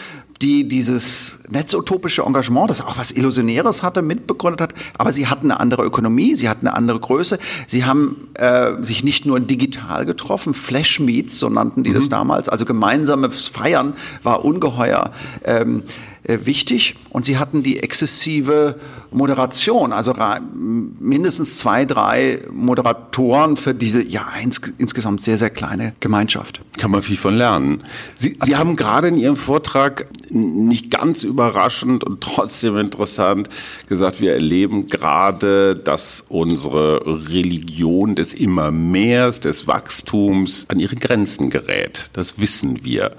die 0.42 0.68
dieses 0.68 1.38
netzutopische 1.48 2.22
Engagement, 2.22 2.68
das 2.68 2.82
auch 2.82 2.98
was 2.98 3.10
Illusionäres 3.10 3.82
hatte, 3.82 4.02
mitbegründet 4.02 4.60
hat. 4.60 4.74
Aber 4.98 5.12
sie 5.12 5.28
hatten 5.28 5.50
eine 5.50 5.60
andere 5.60 5.84
Ökonomie, 5.84 6.34
sie 6.34 6.48
hatten 6.48 6.66
eine 6.66 6.76
andere 6.76 7.00
Größe. 7.00 7.38
Sie 7.66 7.84
haben 7.84 8.28
äh, 8.34 8.82
sich 8.82 9.04
nicht 9.04 9.24
nur 9.24 9.40
digital 9.40 10.04
getroffen, 10.04 10.52
Flash 10.52 11.00
Meets, 11.00 11.38
so 11.38 11.48
nannten 11.48 11.84
die 11.84 11.92
das 11.92 12.08
damals. 12.08 12.48
Also 12.48 12.64
gemeinsames 12.64 13.48
Feiern 13.48 13.94
war 14.22 14.44
ungeheuer. 14.44 15.12
Ähm, 15.44 15.84
äh, 16.15 16.15
wichtig. 16.26 16.96
Und 17.10 17.24
sie 17.24 17.38
hatten 17.38 17.62
die 17.62 17.82
exzessive 17.82 18.76
Moderation, 19.10 19.92
also 19.92 20.12
mindestens 20.50 21.58
zwei, 21.58 21.84
drei 21.84 22.40
Moderatoren 22.50 23.56
für 23.56 23.74
diese 23.74 24.04
ja 24.04 24.26
ins, 24.42 24.60
insgesamt 24.78 25.20
sehr, 25.20 25.38
sehr 25.38 25.50
kleine 25.50 25.94
Gemeinschaft. 26.00 26.60
Kann 26.78 26.90
man 26.90 27.02
viel 27.02 27.16
von 27.16 27.34
lernen. 27.34 27.82
Sie, 28.16 28.36
Sie 28.42 28.56
haben 28.56 28.76
gerade 28.76 29.08
in 29.08 29.16
Ihrem 29.16 29.36
Vortrag 29.36 30.06
nicht 30.30 30.90
ganz 30.90 31.22
überraschend 31.22 32.04
und 32.04 32.20
trotzdem 32.20 32.76
interessant 32.76 33.48
gesagt, 33.88 34.20
wir 34.20 34.34
erleben 34.34 34.86
gerade, 34.86 35.76
dass 35.76 36.24
unsere 36.28 37.02
Religion 37.30 38.14
des 38.14 38.34
Immermehrs, 38.34 39.40
des 39.40 39.66
Wachstums 39.66 40.66
an 40.68 40.80
ihre 40.80 40.96
Grenzen 40.96 41.50
gerät. 41.50 42.10
Das 42.12 42.40
wissen 42.40 42.84
wir. 42.84 43.12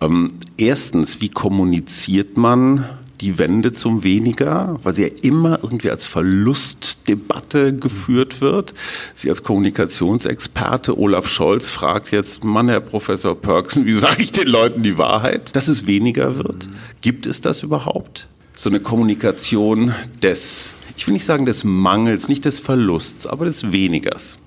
Ähm, 0.00 0.32
erstens, 0.56 1.20
wie 1.20 1.28
kommuniziert 1.28 2.36
man 2.36 2.84
die 3.20 3.38
Wende 3.38 3.72
zum 3.72 4.02
Weniger, 4.02 4.76
weil 4.82 4.94
sie 4.94 5.02
ja 5.02 5.08
immer 5.22 5.58
irgendwie 5.62 5.90
als 5.90 6.06
Verlustdebatte 6.06 7.76
geführt 7.76 8.40
wird. 8.40 8.72
Sie 9.14 9.28
als 9.28 9.42
Kommunikationsexperte 9.42 10.98
Olaf 10.98 11.26
Scholz 11.28 11.68
fragt 11.68 12.12
jetzt, 12.12 12.44
Mann, 12.44 12.68
Herr 12.68 12.80
Professor 12.80 13.38
Perksen, 13.38 13.84
wie 13.84 13.92
sage 13.92 14.22
ich 14.22 14.32
den 14.32 14.48
Leuten 14.48 14.82
die 14.82 14.96
Wahrheit, 14.96 15.54
dass 15.54 15.68
es 15.68 15.86
weniger 15.86 16.36
wird? 16.36 16.68
Gibt 17.02 17.26
es 17.26 17.40
das 17.40 17.62
überhaupt? 17.62 18.26
So 18.56 18.70
eine 18.70 18.80
Kommunikation 18.80 19.94
des, 20.22 20.74
ich 20.96 21.06
will 21.06 21.12
nicht 21.12 21.24
sagen 21.24 21.46
des 21.46 21.64
Mangels, 21.64 22.28
nicht 22.28 22.44
des 22.44 22.60
Verlusts, 22.60 23.26
aber 23.26 23.44
des 23.44 23.72
Wenigers. 23.72 24.38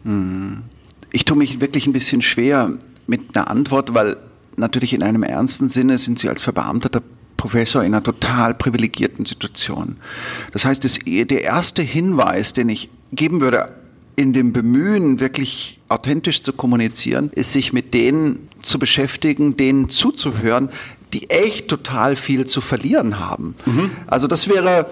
Ich 1.12 1.26
tue 1.26 1.38
mich 1.38 1.62
wirklich 1.62 1.86
ein 1.88 1.94
bisschen 1.94 2.22
schwer 2.22 2.72
mit 3.06 3.36
einer 3.36 3.50
Antwort, 3.50 3.94
weil 3.94 4.18
natürlich 4.58 4.94
in 4.94 5.04
einem 5.04 5.24
ernsten 5.24 5.70
Sinne 5.70 5.98
sind 5.98 6.20
Sie 6.20 6.30
als 6.30 6.42
verbeamteter 6.42 7.02
Professor 7.38 7.84
in 7.84 7.94
einer 7.94 8.04
total 8.04 8.54
privilegierten 8.54 9.26
Situation. 9.26 9.98
Das 10.52 10.66
heißt, 10.66 10.84
das, 10.84 11.00
der 11.06 11.44
erste 11.44 11.82
Hinweis, 11.82 12.54
den 12.54 12.70
ich 12.70 12.90
geben 13.12 13.42
würde, 13.42 13.70
in 14.16 14.32
dem 14.34 14.54
Bemühen, 14.54 15.20
wirklich 15.20 15.80
authentisch 15.90 16.44
zu 16.44 16.54
kommunizieren, 16.54 17.32
ist 17.34 17.52
sich 17.52 17.74
mit 17.74 17.94
denen 17.94 18.48
zu 18.62 18.80
beschäftigen, 18.80 19.58
denen 19.58 19.90
zuzuhören, 19.90 20.70
die 21.14 21.30
echt 21.30 21.68
total 21.68 22.16
viel 22.16 22.46
zu 22.46 22.62
verlieren 22.62 23.20
haben. 23.20 23.56
Mhm. 23.66 23.92
Also 24.08 24.28
das 24.28 24.48
wäre 24.48 24.88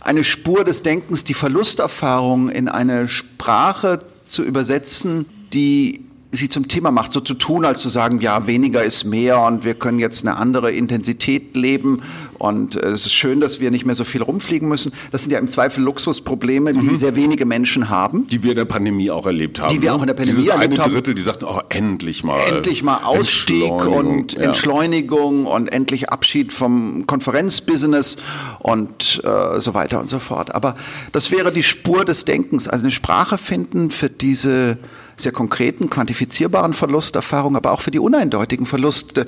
eine 0.00 0.24
Spur 0.24 0.64
des 0.64 0.82
Denkens, 0.82 1.24
die 1.24 1.34
Verlusterfahrung 1.34 2.48
in 2.48 2.68
eine 2.68 3.08
Sprache 3.08 3.98
zu 4.24 4.44
übersetzen, 4.44 5.26
die 5.52 6.05
sie 6.36 6.48
zum 6.48 6.68
Thema 6.68 6.90
macht, 6.90 7.12
so 7.12 7.20
zu 7.20 7.34
tun, 7.34 7.64
als 7.64 7.80
zu 7.80 7.88
sagen, 7.88 8.20
ja, 8.20 8.46
weniger 8.46 8.82
ist 8.82 9.04
mehr 9.04 9.40
und 9.40 9.64
wir 9.64 9.74
können 9.74 9.98
jetzt 9.98 10.26
eine 10.26 10.36
andere 10.36 10.70
Intensität 10.72 11.56
leben 11.56 12.02
und 12.38 12.76
äh, 12.76 12.88
es 12.88 13.06
ist 13.06 13.12
schön, 13.12 13.40
dass 13.40 13.60
wir 13.60 13.70
nicht 13.70 13.86
mehr 13.86 13.94
so 13.94 14.04
viel 14.04 14.22
rumfliegen 14.22 14.68
müssen. 14.68 14.92
Das 15.12 15.22
sind 15.22 15.32
ja 15.32 15.38
im 15.38 15.48
Zweifel 15.48 15.82
Luxusprobleme, 15.82 16.72
die 16.72 16.80
mhm. 16.80 16.96
sehr 16.96 17.16
wenige 17.16 17.46
Menschen 17.46 17.88
haben. 17.88 18.26
Die 18.26 18.42
wir 18.42 18.52
in 18.52 18.56
der 18.56 18.64
Pandemie 18.64 19.10
auch 19.10 19.26
erlebt 19.26 19.60
haben. 19.60 19.74
Die 19.74 19.82
wir 19.82 19.94
auch 19.94 20.00
in 20.00 20.06
der 20.06 20.14
Pandemie 20.14 20.36
Dieses 20.36 20.52
erlebt 20.52 20.78
eine 20.78 20.92
Drittel, 20.92 21.14
die 21.14 21.22
sagten, 21.22 21.44
oh, 21.46 21.60
endlich 21.68 22.24
mal. 22.24 22.38
Endlich 22.48 22.82
mal 22.82 22.98
Ausstieg 23.04 23.62
Entschleunigung, 23.62 23.96
und 23.96 24.32
ja. 24.34 24.42
Entschleunigung 24.42 25.46
und 25.46 25.68
endlich 25.68 26.10
Abschied 26.10 26.52
vom 26.52 27.06
Konferenzbusiness 27.06 28.16
und 28.58 29.22
äh, 29.24 29.60
so 29.60 29.74
weiter 29.74 30.00
und 30.00 30.08
so 30.08 30.18
fort. 30.18 30.54
Aber 30.54 30.76
das 31.12 31.30
wäre 31.30 31.52
die 31.52 31.62
Spur 31.62 32.04
des 32.04 32.24
Denkens, 32.24 32.68
also 32.68 32.84
eine 32.84 32.92
Sprache 32.92 33.38
finden 33.38 33.90
für 33.90 34.10
diese 34.10 34.78
sehr 35.16 35.32
konkreten, 35.32 35.90
quantifizierbaren 35.90 36.74
Verlusterfahrungen, 36.74 37.56
aber 37.56 37.72
auch 37.72 37.80
für 37.80 37.90
die 37.90 37.98
uneindeutigen 37.98 38.66
Verluste. 38.66 39.26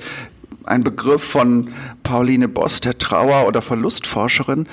Ein 0.63 0.83
Begriff 0.83 1.23
von 1.23 1.69
Pauline 2.03 2.47
Boss, 2.47 2.81
der 2.81 2.97
Trauer- 2.97 3.47
oder 3.47 3.61
Verlustforscherin. 3.61 4.67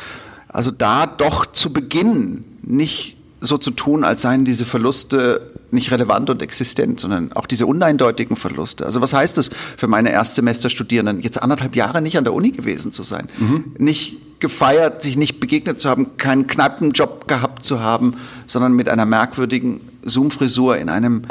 Also 0.49 0.71
da 0.71 1.07
doch 1.07 1.47
zu 1.47 1.73
beginnen, 1.73 2.45
nicht 2.63 3.17
so 3.41 3.59
zu 3.59 3.71
tun, 3.71 4.05
als 4.05 4.23
seien 4.23 4.45
diese 4.45 4.65
Verluste 4.65 5.53
nicht 5.71 5.91
relevant 5.91 6.31
und 6.31 6.43
existent, 6.43 7.01
sondern 7.01 7.33
auch 7.33 7.47
diese 7.47 7.67
uneindeutigen 7.67 8.37
Verluste. 8.37 8.87
Also 8.87 9.01
was 9.01 9.13
heißt 9.13 9.39
es 9.39 9.51
für 9.77 9.89
meine 9.89 10.11
Erstsemesterstudierenden, 10.11 11.21
jetzt 11.21 11.43
anderthalb 11.43 11.77
Jahre 11.77 12.01
nicht 12.03 12.17
an 12.19 12.25
der 12.25 12.35
Uni 12.35 12.51
gewesen 12.51 12.93
zu 12.93 13.03
sein, 13.03 13.29
mhm. 13.39 13.75
nicht 13.79 14.19
gefeiert, 14.41 15.03
sich 15.03 15.17
nicht 15.17 15.41
begegnet 15.41 15.81
zu 15.81 15.89
haben, 15.89 16.17
keinen 16.17 16.47
Kneipenjob 16.47 17.27
gehabt 17.29 17.65
zu 17.65 17.81
haben, 17.81 18.15
sondern 18.47 18.75
mit 18.75 18.89
einer 18.89 19.07
merkwürdigen 19.07 19.81
Zoom-Frisur 20.03 20.77
in 20.77 20.89
einem 20.89 21.23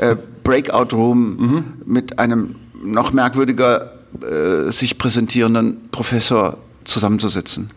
äh, 0.00 0.16
Breakout-Room 0.42 1.36
mhm. 1.36 1.64
mit 1.84 2.18
einem 2.18 2.56
noch 2.82 3.12
merkwürdiger 3.12 3.92
äh, 4.20 4.70
sich 4.70 4.98
präsentierenden 4.98 5.88
Professor 5.90 6.58
zusammenzusitzen. 6.84 7.70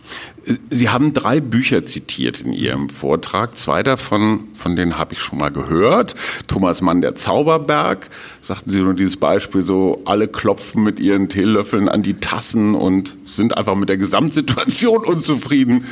Sie 0.69 0.89
haben 0.89 1.13
drei 1.13 1.39
Bücher 1.41 1.83
zitiert 1.83 2.41
in 2.41 2.53
Ihrem 2.53 2.89
Vortrag. 2.89 3.57
Zwei 3.57 3.83
davon, 3.83 4.47
von 4.53 4.75
denen 4.75 4.97
habe 4.97 5.13
ich 5.13 5.19
schon 5.19 5.39
mal 5.39 5.51
gehört. 5.51 6.15
Thomas 6.47 6.81
Mann, 6.81 7.01
der 7.01 7.15
Zauberberg. 7.15 8.09
Sagten 8.41 8.69
Sie 8.69 8.79
nur 8.79 8.93
dieses 8.93 9.17
Beispiel 9.17 9.63
so, 9.63 10.01
alle 10.05 10.27
klopfen 10.27 10.83
mit 10.83 10.99
ihren 10.99 11.27
Teelöffeln 11.29 11.89
an 11.89 12.03
die 12.03 12.15
Tassen 12.15 12.75
und 12.75 13.17
sind 13.25 13.57
einfach 13.57 13.75
mit 13.75 13.89
der 13.89 13.97
Gesamtsituation 13.97 15.03
unzufrieden 15.05 15.85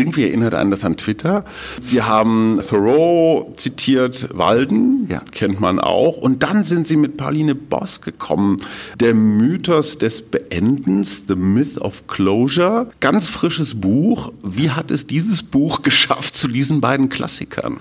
irgendwie 0.00 0.24
erinnert 0.24 0.54
einen 0.54 0.70
das 0.70 0.84
an 0.84 0.96
Twitter. 0.96 1.44
Sie 1.80 2.02
haben 2.02 2.60
Thoreau 2.66 3.52
zitiert, 3.56 4.28
Walden, 4.32 5.06
ja. 5.08 5.20
kennt 5.30 5.60
man 5.60 5.78
auch. 5.78 6.16
Und 6.16 6.42
dann 6.42 6.64
sind 6.64 6.88
Sie 6.88 6.96
mit 6.96 7.16
Pauline 7.16 7.54
Boss 7.54 8.00
gekommen. 8.00 8.58
Der 8.98 9.14
Mythos 9.14 9.98
des 9.98 10.22
Beendens, 10.22 11.24
The 11.28 11.36
Myth 11.36 11.78
of 11.78 12.06
Closure. 12.06 12.90
Ganz 13.00 13.28
frisches 13.28 13.80
Buch. 13.80 14.32
Wie 14.42 14.70
hat 14.70 14.90
es 14.90 15.06
dieses 15.06 15.42
Buch 15.42 15.82
geschafft 15.82 16.34
zu 16.34 16.48
diesen 16.48 16.80
beiden 16.80 17.08
Klassikern? 17.08 17.80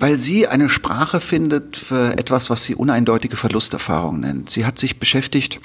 weil 0.00 0.18
sie 0.18 0.48
eine 0.48 0.68
Sprache 0.68 1.20
findet 1.20 1.76
für 1.76 2.18
etwas, 2.18 2.50
was 2.50 2.64
sie 2.64 2.74
uneindeutige 2.74 3.36
Verlusterfahrung 3.36 4.18
nennt. 4.20 4.50
Sie 4.50 4.66
hat 4.66 4.76
sich 4.76 4.98
beschäftigt 4.98 5.60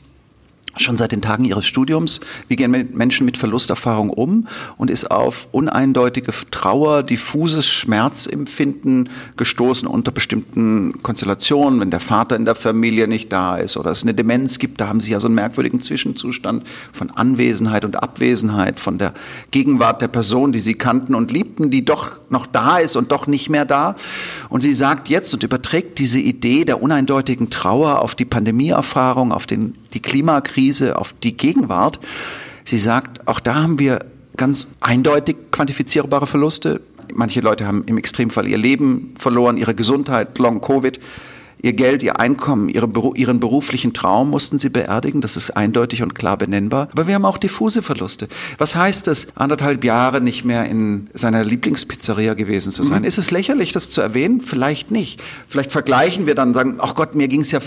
schon 0.78 0.98
seit 0.98 1.12
den 1.12 1.22
Tagen 1.22 1.46
ihres 1.46 1.66
Studiums. 1.66 2.20
Wie 2.48 2.56
gehen 2.56 2.72
Menschen 2.94 3.26
mit 3.26 3.38
Verlusterfahrung 3.38 4.10
um 4.10 4.48
und 4.78 4.90
ist 4.90 5.10
auf 5.10 5.48
uneindeutige 5.52 6.32
Trauer, 6.52 7.04
diffuses 7.04 7.68
Schmerzempfinden 7.68 9.10
gestoßen 9.36 9.88
unter 9.88 10.12
bestimmten 10.12 11.02
Konstellationen, 11.04 11.80
wenn 11.80 11.92
der 11.92 12.00
Vater 12.00 12.36
in 12.36 12.46
der 12.46 12.56
Familie 12.56 13.08
nicht 13.08 13.32
da 13.32 13.58
ist 13.58 13.78
oder 13.78 13.92
es 13.92 14.04
eine 14.04 14.14
Demenz 14.14 14.60
gibt, 14.60 14.80
da 14.82 14.88
haben 14.88 15.02
sie 15.02 15.12
ja 15.12 15.20
so 15.20 15.28
einen 15.28 15.36
merkwürdigen 15.36 15.82
Zwischenzustand 15.82 16.64
von 16.92 17.10
Anwesenheit 17.12 17.86
und 17.86 18.02
Abwesenheit, 18.02 18.80
von 18.80 18.98
der 18.98 19.14
Gegenwart 19.52 20.02
der 20.02 20.08
Person, 20.08 20.52
die 20.52 20.60
sie 20.60 20.76
kannten 20.76 21.16
und 21.16 21.32
liebten, 21.32 21.70
die 21.70 21.86
doch 21.86 22.20
noch 22.30 22.46
da 22.46 22.78
ist 22.78 22.96
und 22.96 23.12
doch 23.12 23.28
nicht 23.28 23.50
mehr 23.50 23.66
da. 23.66 23.96
Und 24.50 24.62
sie 24.62 24.74
sagt 24.74 25.10
jetzt 25.10 25.34
und 25.34 25.44
überträgt 25.44 26.00
diese 26.00 26.20
Idee 26.20 26.66
der 26.66 26.82
uneindeutigen 26.82 27.50
Trauer 27.50 28.02
auf 28.02 28.16
die 28.16 28.26
Pandemieerfahrung, 28.26 29.32
auf 29.32 29.46
den, 29.46 29.74
die 29.94 30.02
Klimakrise, 30.02 30.50
Krise 30.60 30.98
auf 30.98 31.14
die 31.24 31.36
Gegenwart. 31.38 32.00
Sie 32.64 32.78
sagt, 32.78 33.28
auch 33.28 33.40
da 33.40 33.56
haben 33.56 33.80
wir 33.80 34.00
ganz 34.38 34.68
eindeutig 34.80 35.36
quantifizierbare 35.52 36.28
Verluste. 36.28 36.82
Manche 37.14 37.42
Leute 37.42 37.66
haben 37.66 37.84
im 37.86 37.98
Extremfall 37.98 38.48
ihr 38.48 38.58
Leben 38.58 39.14
verloren, 39.18 39.58
ihre 39.58 39.74
Gesundheit, 39.74 40.38
Long-Covid, 40.38 41.00
ihr 41.62 41.74
Geld, 41.74 42.04
ihr 42.04 42.20
Einkommen, 42.20 42.70
ihre, 42.70 42.90
ihren 43.16 43.40
beruflichen 43.40 43.94
Traum 43.94 44.30
mussten 44.30 44.60
sie 44.60 44.70
beerdigen. 44.70 45.22
Das 45.22 45.36
ist 45.36 45.52
eindeutig 45.52 46.04
und 46.04 46.16
klar 46.16 46.38
benennbar. 46.38 46.90
Aber 46.92 47.08
wir 47.08 47.16
haben 47.16 47.26
auch 47.26 47.38
diffuse 47.38 47.82
Verluste. 47.82 48.28
Was 48.58 48.76
heißt 48.76 49.08
es, 49.08 49.28
anderthalb 49.36 49.84
Jahre 49.84 50.22
nicht 50.22 50.46
mehr 50.46 50.66
in 50.66 51.10
seiner 51.14 51.44
Lieblingspizzeria 51.44 52.34
gewesen 52.34 52.72
zu 52.72 52.84
sein? 52.84 53.02
Mhm. 53.02 53.08
Ist 53.08 53.18
es 53.18 53.32
lächerlich, 53.32 53.72
das 53.72 53.90
zu 53.90 54.02
erwähnen? 54.02 54.42
Vielleicht 54.42 54.92
nicht. 54.92 55.22
Vielleicht 55.48 55.72
vergleichen 55.72 56.28
wir 56.28 56.36
dann, 56.36 56.54
sagen, 56.54 56.78
ach 56.80 56.96
Gott, 56.96 57.16
mir 57.16 57.28
ging 57.28 57.42
es 57.42 57.52
ja 57.52 57.60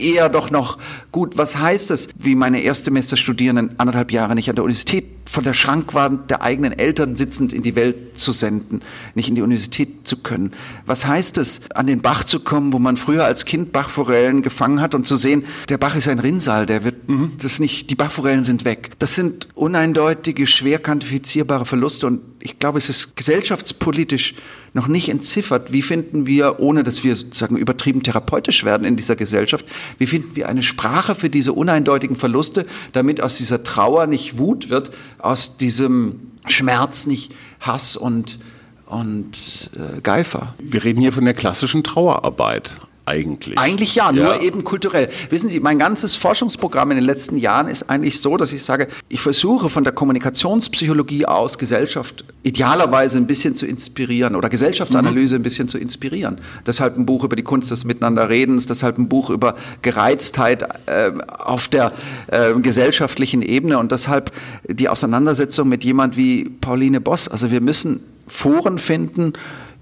eher 0.00 0.28
doch 0.28 0.50
noch 0.50 0.78
gut. 1.12 1.36
Was 1.38 1.56
heißt 1.56 1.90
es, 1.90 2.08
wie 2.16 2.34
meine 2.34 2.60
Erstsemesterstudierenden 2.60 3.78
anderthalb 3.78 4.12
Jahre 4.12 4.34
nicht 4.34 4.48
an 4.48 4.56
der 4.56 4.64
Universität 4.64 5.04
von 5.30 5.44
der 5.44 5.54
Schrankwand 5.54 6.30
der 6.30 6.42
eigenen 6.42 6.76
Eltern 6.76 7.14
sitzend 7.14 7.52
in 7.52 7.62
die 7.62 7.76
Welt 7.76 8.18
zu 8.18 8.32
senden, 8.32 8.80
nicht 9.14 9.28
in 9.28 9.36
die 9.36 9.42
Universität 9.42 10.06
zu 10.06 10.16
können? 10.16 10.50
Was 10.86 11.06
heißt 11.06 11.38
es, 11.38 11.60
an 11.74 11.86
den 11.86 12.02
Bach 12.02 12.24
zu 12.24 12.40
kommen, 12.40 12.72
wo 12.72 12.78
man 12.80 12.96
früher 12.96 13.24
als 13.24 13.44
Kind 13.44 13.72
Bachforellen 13.72 14.42
gefangen 14.42 14.80
hat 14.80 14.94
und 14.94 15.06
zu 15.06 15.14
sehen, 15.16 15.44
der 15.68 15.78
Bach 15.78 15.94
ist 15.94 16.08
ein 16.08 16.18
Rinnsal, 16.18 16.66
der 16.66 16.82
wird, 16.82 17.08
mhm. 17.08 17.32
das 17.40 17.60
nicht, 17.60 17.90
die 17.90 17.94
Bachforellen 17.94 18.42
sind 18.42 18.64
weg. 18.64 18.90
Das 18.98 19.14
sind 19.14 19.48
uneindeutige, 19.54 20.46
schwer 20.48 20.80
quantifizierbare 20.80 21.64
Verluste 21.64 22.08
und 22.08 22.20
ich 22.40 22.58
glaube, 22.58 22.78
es 22.78 22.88
ist 22.88 23.16
gesellschaftspolitisch 23.16 24.34
noch 24.72 24.86
nicht 24.86 25.08
entziffert, 25.08 25.72
wie 25.72 25.82
finden 25.82 26.26
wir, 26.26 26.60
ohne 26.60 26.84
dass 26.84 27.02
wir 27.02 27.16
sozusagen 27.16 27.56
übertrieben 27.56 28.02
therapeutisch 28.02 28.64
werden 28.64 28.86
in 28.86 28.96
dieser 28.96 29.16
Gesellschaft, 29.16 29.66
wie 29.98 30.06
finden 30.06 30.36
wir 30.36 30.48
eine 30.48 30.62
Sprache 30.62 31.14
für 31.14 31.28
diese 31.28 31.52
uneindeutigen 31.52 32.16
Verluste, 32.16 32.66
damit 32.92 33.20
aus 33.20 33.38
dieser 33.38 33.64
Trauer 33.64 34.06
nicht 34.06 34.38
Wut 34.38 34.70
wird, 34.70 34.90
aus 35.22 35.56
diesem 35.56 36.32
Schmerz 36.46 37.06
nicht 37.06 37.32
Hass 37.60 37.96
und, 37.96 38.38
und 38.86 39.70
äh, 39.76 40.00
Geifer. 40.00 40.54
Wir 40.58 40.84
reden 40.84 41.00
hier 41.00 41.12
von 41.12 41.24
der 41.24 41.34
klassischen 41.34 41.84
Trauerarbeit. 41.84 42.78
Eigentlich. 43.10 43.58
Eigentlich 43.58 43.94
ja, 43.94 44.12
nur 44.12 44.40
eben 44.40 44.64
kulturell. 44.64 45.08
Wissen 45.30 45.50
Sie, 45.50 45.60
mein 45.60 45.78
ganzes 45.78 46.14
Forschungsprogramm 46.14 46.92
in 46.92 46.96
den 46.96 47.04
letzten 47.04 47.36
Jahren 47.36 47.68
ist 47.68 47.90
eigentlich 47.90 48.20
so, 48.20 48.36
dass 48.36 48.52
ich 48.52 48.62
sage, 48.62 48.88
ich 49.08 49.20
versuche 49.20 49.68
von 49.68 49.84
der 49.84 49.92
Kommunikationspsychologie 49.92 51.26
aus 51.26 51.58
Gesellschaft 51.58 52.24
idealerweise 52.42 53.18
ein 53.18 53.26
bisschen 53.26 53.54
zu 53.56 53.66
inspirieren 53.66 54.36
oder 54.36 54.48
Gesellschaftsanalyse 54.48 55.36
ein 55.36 55.42
bisschen 55.42 55.68
zu 55.68 55.78
inspirieren. 55.78 56.40
Deshalb 56.66 56.96
ein 56.96 57.04
Buch 57.04 57.24
über 57.24 57.36
die 57.36 57.42
Kunst 57.42 57.70
des 57.70 57.84
Miteinanderredens, 57.84 58.66
deshalb 58.66 58.98
ein 58.98 59.08
Buch 59.08 59.30
über 59.30 59.56
Gereiztheit 59.82 60.62
äh, 60.86 61.12
auf 61.38 61.68
der 61.68 61.92
äh, 62.28 62.54
gesellschaftlichen 62.54 63.42
Ebene 63.42 63.78
und 63.78 63.90
deshalb 63.92 64.32
die 64.68 64.88
Auseinandersetzung 64.88 65.68
mit 65.68 65.84
jemand 65.84 66.16
wie 66.16 66.48
Pauline 66.60 67.00
Boss. 67.00 67.28
Also 67.28 67.50
wir 67.50 67.60
müssen 67.60 68.00
Foren 68.26 68.78
finden, 68.78 69.32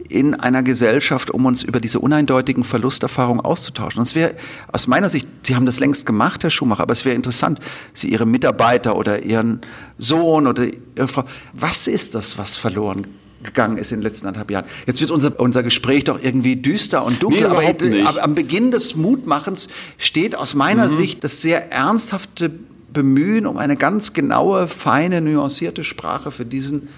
in 0.08 0.34
einer 0.34 0.62
Gesellschaft, 0.62 1.30
um 1.30 1.44
uns 1.46 1.62
über 1.62 1.80
diese 1.80 1.98
uneindeutigen 1.98 2.64
Verlusterfahrungen 2.64 3.44
auszutauschen. 3.44 3.98
Und 4.00 4.06
es 4.06 4.14
wäre 4.14 4.34
aus 4.72 4.86
meiner 4.86 5.10
Sicht, 5.10 5.26
Sie 5.44 5.54
haben 5.56 5.66
das 5.66 5.80
längst 5.80 6.06
gemacht, 6.06 6.42
Herr 6.42 6.50
Schumacher, 6.50 6.82
aber 6.82 6.92
es 6.92 7.04
wäre 7.04 7.14
interessant, 7.14 7.60
Sie 7.92 8.08
Ihre 8.08 8.26
Mitarbeiter 8.26 8.96
oder 8.96 9.22
Ihren 9.24 9.60
Sohn 9.98 10.46
oder 10.46 10.64
Ihre 10.96 11.08
Frau, 11.08 11.24
was 11.52 11.86
ist 11.86 12.14
das, 12.14 12.38
was 12.38 12.56
verloren 12.56 13.06
gegangen 13.42 13.78
ist 13.78 13.92
in 13.92 13.98
den 13.98 14.02
letzten 14.02 14.26
anderthalb 14.26 14.50
Jahren. 14.50 14.64
Jetzt 14.86 15.00
wird 15.00 15.10
unser, 15.12 15.38
unser 15.38 15.62
Gespräch 15.62 16.04
doch 16.04 16.20
irgendwie 16.20 16.56
düster 16.56 17.04
und 17.04 17.22
dunkel, 17.22 17.42
Nee, 17.42 17.46
aber, 17.46 17.62
nicht. 17.62 18.06
aber 18.06 18.24
am 18.24 18.34
Beginn 18.34 18.70
des 18.72 18.96
Mutmachens 18.96 19.68
steht 19.96 20.34
aus 20.36 20.54
meiner 20.54 20.86
Mhm. 20.86 20.90
Sicht 20.90 21.24
das 21.24 21.40
sehr 21.40 21.70
ernsthafte 21.72 22.50
Bemühen 22.92 23.46
um 23.46 23.56
eine 23.58 23.76
ganz 23.76 24.12
genaue, 24.12 24.66
feine, 24.66 25.20
nuancierte 25.20 25.84
Sprache 25.84 26.30
für 26.32 26.44
diesen 26.44 26.88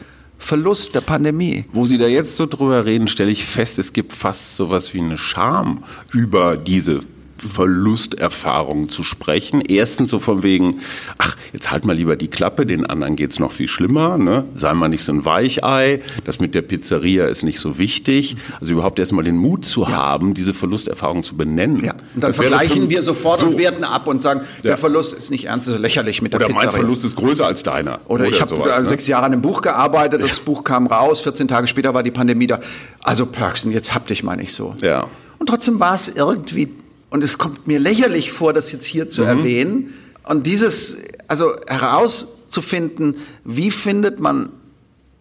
Verlust 0.41 0.95
der 0.95 1.03
Pandemie. 1.03 1.65
Wo 1.73 1.87
Sie 1.87 1.99
da 1.99 2.09
jetzt 2.09 2.37
so 2.37 2.47
drüber 2.47 2.85
reden, 2.85 3.07
stelle 3.07 3.31
ich 3.31 3.45
fest, 3.45 3.79
es 3.79 3.93
gibt 3.93 4.13
fast 4.13 4.57
sowas 4.57 4.93
wie 4.95 5.01
eine 5.01 5.19
Scham 5.19 5.85
über 6.13 6.57
diese 6.57 7.03
Verlusterfahrung 7.49 8.89
zu 8.89 9.03
sprechen. 9.03 9.61
Erstens 9.67 10.11
so 10.11 10.19
von 10.19 10.43
wegen, 10.43 10.81
ach, 11.19 11.37
jetzt 11.53 11.71
halt 11.71 11.85
mal 11.85 11.95
lieber 11.97 12.17
die 12.17 12.29
Klappe, 12.29 12.67
den 12.67 12.87
anderen 12.87 13.17
geht's 13.17 13.39
noch 13.39 13.53
viel 13.53 13.69
schlimmer, 13.69 14.19
ne? 14.19 14.45
Sei 14.55 14.73
mal 14.75 14.89
nicht 14.89 15.05
so 15.05 15.13
ein 15.13 15.25
Weichei, 15.25 16.01
das 16.25 16.41
mit 16.41 16.55
der 16.55 16.63
Pizzeria 16.63 17.27
ist 17.27 17.43
nicht 17.43 17.61
so 17.61 17.79
wichtig. 17.79 18.37
Also 18.61 18.73
überhaupt 18.75 18.99
erstmal 18.99 19.25
den 19.25 19.37
Mut 19.37 19.65
zu 19.65 19.89
haben, 19.89 20.35
diese 20.35 20.55
Verlusterfahrung 20.55 21.25
zu 21.25 21.37
benennen. 21.37 21.85
Ja, 21.85 21.93
und 21.93 22.01
dann 22.23 22.31
Das 22.31 22.37
vergleichen 22.37 22.91
wir 22.91 23.03
sofort 23.03 23.41
so. 23.41 23.47
und 23.47 23.59
werten 23.59 23.85
ab 23.85 24.07
und 24.07 24.23
sagen, 24.23 24.43
der 24.63 24.73
Ja. 24.73 24.77
Verlust 24.77 25.13
ist 25.15 25.31
nicht 25.31 25.45
ernst, 25.47 25.69
ist 25.69 25.79
lächerlich 25.79 26.23
mit 26.23 26.33
der 26.33 26.41
Oder 26.41 26.49
mein 26.49 26.57
Pizzeria. 26.59 26.79
Verlust 26.81 27.05
ist 27.05 27.17
größer 27.17 27.47
als 27.47 27.63
deiner. 27.63 28.01
Oder, 28.09 28.27
ich 28.27 28.41
habe 28.41 28.55
ne? 28.59 28.87
sechs 28.87 29.07
Jahre 29.07 29.27
an 29.27 29.33
einem 29.33 29.43
Buch 29.43 29.63
gearbeitet, 29.63 30.23
das 30.23 30.41
Buch 30.41 30.65
kam 30.65 30.87
raus, 30.87 31.21
14 31.21 31.49
Tage 31.49 31.67
später 31.67 31.95
war 31.95 32.03
die 32.03 32.11
Pandemie 32.11 32.47
da. 32.47 32.61
Also 33.03 33.27
Perksen, 33.27 33.73
jetzt 33.73 33.95
hab 33.95 34.07
dich 34.07 34.23
mal 34.23 34.37
nicht 34.37 34.53
so. 34.53 34.75
Ja. 34.81 35.07
Und 35.39 35.47
trotzdem 35.49 35.81
war 35.81 35.95
es 35.95 36.09
irgendwie, 36.09 36.69
und 37.11 37.23
es 37.25 37.39
kommt 37.39 37.67
mir 37.67 37.79
lächerlich 37.79 38.33
vor, 38.33 38.53
das 38.53 38.73
jetzt 38.73 38.87
hier 38.87 39.05
Mhm. 39.05 39.11
zu 39.11 39.23
erwähnen, 39.23 39.95
und 40.29 40.47
dieses, 40.47 40.99
also 41.29 41.53
herauszufinden, 41.69 43.17
wie 43.45 43.71
findet 43.71 44.21
man 44.21 44.51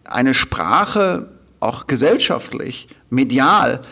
eine 0.04 0.34
Sprache, 0.34 1.28
auch 1.58 1.86
gesellschaftlich, 1.86 2.88
medial, 3.10 3.82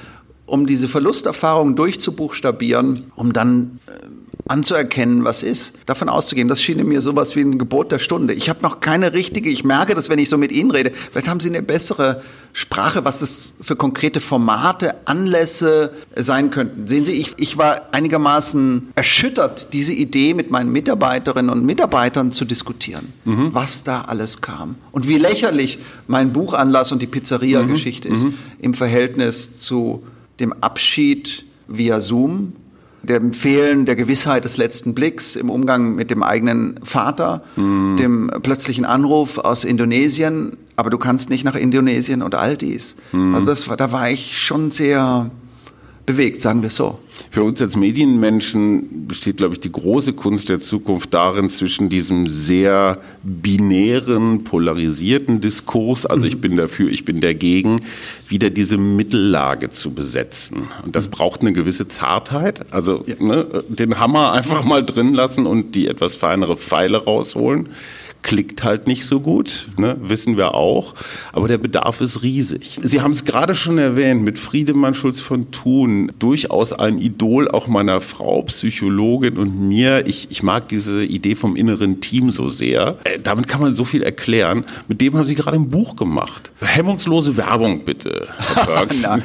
um 0.46 0.66
diese 0.66 0.88
Verlusterfahrung 0.88 1.76
durchzubuchstabieren, 1.76 3.10
um 3.16 3.32
dann 3.32 3.80
äh, 3.86 4.27
anzuerkennen, 4.47 5.25
was 5.25 5.42
ist, 5.42 5.75
davon 5.87 6.09
auszugehen. 6.09 6.49
Das 6.49 6.62
schien 6.62 6.87
mir 6.87 7.00
sowas 7.00 7.37
wie 7.37 7.40
ein 7.40 7.59
Gebot 7.59 7.92
der 7.92 7.99
Stunde. 7.99 8.35
Ich 8.35 8.49
habe 8.49 8.62
noch 8.62 8.80
keine 8.80 9.12
richtige, 9.12 9.50
ich 9.50 9.64
merke 9.64 9.95
das, 9.95 10.09
wenn 10.09 10.18
ich 10.18 10.28
so 10.28 10.38
mit 10.38 10.52
Ihnen 10.52 10.71
rede, 10.71 10.92
vielleicht 11.11 11.28
haben 11.28 11.40
Sie 11.40 11.49
eine 11.49 11.62
bessere 11.62 12.23
Sprache, 12.52 13.04
was 13.04 13.21
das 13.21 13.52
für 13.61 13.76
konkrete 13.76 14.21
Formate, 14.21 14.95
Anlässe 15.07 15.92
sein 16.16 16.50
könnten. 16.50 16.88
Sehen 16.88 17.04
Sie, 17.04 17.12
ich, 17.12 17.35
ich 17.37 17.59
war 17.59 17.88
einigermaßen 17.92 18.88
erschüttert, 18.95 19.73
diese 19.73 19.92
Idee 19.92 20.35
mit 20.35 20.50
meinen 20.50 20.73
Mitarbeiterinnen 20.73 21.50
und 21.50 21.64
Mitarbeitern 21.64 22.33
zu 22.33 22.45
diskutieren, 22.45 23.12
was 23.25 23.85
da 23.85 24.02
alles 24.02 24.40
kam. 24.40 24.76
Und 24.92 25.09
wie 25.09 25.18
lächerlich 25.18 25.78
mein 26.07 26.33
Buchanlass 26.33 26.90
und 26.90 27.02
die 27.02 27.07
Pizzeria-Geschichte 27.07 28.09
ist 28.09 28.26
im 28.61 28.75
Verhältnis 28.75 29.57
zu 29.57 30.04
dem 30.40 30.52
Abschied 30.54 31.45
via 31.68 32.00
Zoom, 32.00 32.54
dem 33.02 33.32
Fehlen 33.32 33.86
der 33.86 33.96
Gewissheit 33.96 34.44
des 34.44 34.56
letzten 34.56 34.94
Blicks 34.94 35.36
im 35.36 35.50
Umgang 35.50 35.94
mit 35.94 36.10
dem 36.10 36.22
eigenen 36.22 36.80
Vater, 36.82 37.42
dem 37.56 38.30
plötzlichen 38.42 38.84
Anruf 38.84 39.38
aus 39.38 39.64
Indonesien, 39.64 40.56
aber 40.76 40.90
du 40.90 40.98
kannst 40.98 41.30
nicht 41.30 41.44
nach 41.44 41.54
Indonesien 41.54 42.22
und 42.22 42.34
all 42.34 42.56
dies. 42.56 42.96
Also 43.12 43.46
das 43.46 43.64
da 43.64 43.92
war 43.92 44.10
ich 44.10 44.38
schon 44.38 44.70
sehr 44.70 45.30
bewegt, 46.08 46.40
sagen 46.40 46.62
wir 46.62 46.70
so. 46.70 46.98
Für 47.30 47.42
uns 47.42 47.60
als 47.60 47.76
Medienmenschen 47.76 49.06
besteht, 49.06 49.36
glaube 49.36 49.54
ich, 49.54 49.60
die 49.60 49.70
große 49.70 50.14
Kunst 50.14 50.48
der 50.48 50.58
Zukunft 50.58 51.12
darin, 51.12 51.50
zwischen 51.50 51.90
diesem 51.90 52.28
sehr 52.28 52.98
binären, 53.22 54.42
polarisierten 54.42 55.40
Diskurs, 55.40 56.06
also 56.06 56.26
ich 56.26 56.40
bin 56.40 56.56
dafür, 56.56 56.90
ich 56.90 57.04
bin 57.04 57.20
dagegen, 57.20 57.83
wieder 58.26 58.48
diese 58.48 58.78
Mittellage 58.78 59.68
zu 59.68 59.92
besetzen. 59.92 60.68
Und 60.83 60.96
das 60.96 61.09
braucht 61.09 61.42
eine 61.42 61.52
gewisse 61.52 61.88
Zartheit, 61.88 62.72
also 62.72 63.04
ne, 63.18 63.62
den 63.68 64.00
Hammer 64.00 64.33
einfach 64.33 64.64
mal 64.64 64.83
drin 64.83 65.12
lassen 65.12 65.46
und 65.46 65.74
die 65.74 65.88
etwas 65.88 66.16
feinere 66.16 66.56
Pfeile 66.56 67.04
rausholen 67.04 67.68
klickt 68.22 68.64
halt 68.64 68.87
nicht 68.87 69.07
so 69.07 69.20
gut, 69.20 69.68
ne? 69.76 69.96
wissen 70.00 70.37
wir 70.37 70.54
auch. 70.54 70.94
Aber 71.33 71.48
der 71.48 71.59
Bedarf 71.59 72.00
ist 72.00 72.22
riesig. 72.22 72.78
Sie 72.83 73.00
haben 73.00 73.12
es 73.12 73.24
gerade 73.24 73.54
schon 73.54 73.78
erwähnt, 73.78 74.22
mit 74.22 74.38
Friedemann 74.38 74.94
Schulz 74.94 75.20
von 75.20 75.50
Thun, 75.50 76.12
durchaus 76.18 76.72
ein 76.72 76.98
Idol 76.98 77.48
auch 77.50 77.68
meiner 77.68 78.00
Frau, 78.00 78.42
Psychologin 78.42 79.38
und 79.38 79.59
mir. 79.68 80.07
Ich, 80.07 80.31
ich 80.31 80.42
mag 80.42 80.68
diese 80.68 81.04
Idee 81.04 81.35
vom 81.35 81.57
inneren 81.57 82.00
Team 82.00 82.31
so 82.31 82.48
sehr. 82.48 82.98
Äh, 83.04 83.18
damit 83.22 83.48
kann 83.48 83.61
man 83.61 83.74
so 83.74 83.85
viel 83.85 84.02
erklären. 84.02 84.64
Mit 84.88 85.00
dem 85.00 85.16
haben 85.16 85.24
Sie 85.24 85.35
gerade 85.35 85.57
ein 85.57 85.68
Buch 85.68 85.96
gemacht. 85.96 86.52
Hemmungslose 86.61 87.37
Werbung 87.37 87.85
bitte, 87.85 88.28
Herr 88.54 88.66
Perks. 88.66 89.02
Na, 89.02 89.20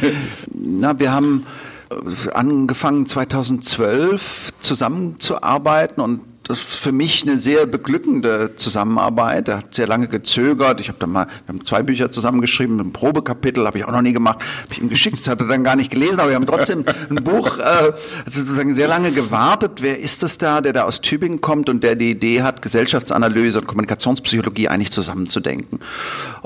na, 0.53 0.99
wir 0.99 1.11
haben 1.11 1.45
äh, 1.89 2.29
angefangen 2.31 3.05
2012 3.05 4.51
zusammenzuarbeiten 4.59 6.01
und 6.01 6.21
das 6.43 6.59
ist 6.59 6.65
für 6.65 6.91
mich 6.91 7.23
eine 7.23 7.39
sehr 7.39 7.65
beglückende 7.65 8.55
Zusammenarbeit. 8.57 9.47
Er 9.47 9.57
hat 9.59 9.73
sehr 9.73 9.87
lange 9.87 10.09
gezögert. 10.09 10.81
Ich 10.81 10.89
habe 10.89 10.99
dann 10.99 11.11
mal, 11.11 11.25
wir 11.25 11.53
haben 11.53 11.63
zwei 11.63 11.83
Bücher 11.83 12.11
zusammengeschrieben, 12.11 12.79
ein 12.81 12.91
Probekapitel 12.91 13.65
habe 13.65 13.77
ich 13.77 13.85
auch 13.85 13.91
noch 13.91 14.01
nie 14.01 14.11
gemacht, 14.11 14.39
habe 14.39 14.73
ich 14.73 14.81
ihm 14.81 14.89
geschickt, 14.89 15.17
das 15.17 15.27
hat 15.29 15.39
er 15.39 15.47
dann 15.47 15.63
gar 15.63 15.77
nicht 15.77 15.89
gelesen, 15.89 16.19
aber 16.19 16.29
wir 16.29 16.35
haben 16.35 16.45
trotzdem 16.45 16.83
ein 17.09 17.23
Buch 17.23 17.57
äh, 17.59 17.93
sozusagen 18.25 18.75
sehr 18.75 18.89
lange 18.89 19.11
gewartet. 19.11 19.81
Wer 19.81 19.99
ist 19.99 20.21
das 20.21 20.37
da, 20.37 20.59
der 20.59 20.73
da 20.73 20.83
aus 20.83 20.99
Tübingen 20.99 21.39
kommt 21.39 21.69
und 21.69 21.81
der 21.81 21.95
die 21.95 22.11
Idee 22.11 22.41
hat, 22.41 22.61
Gesellschaftsanalyse 22.61 23.59
und 23.59 23.67
Kommunikationspsychologie 23.67 24.67
eigentlich 24.67 24.91
zusammenzudenken? 24.91 25.79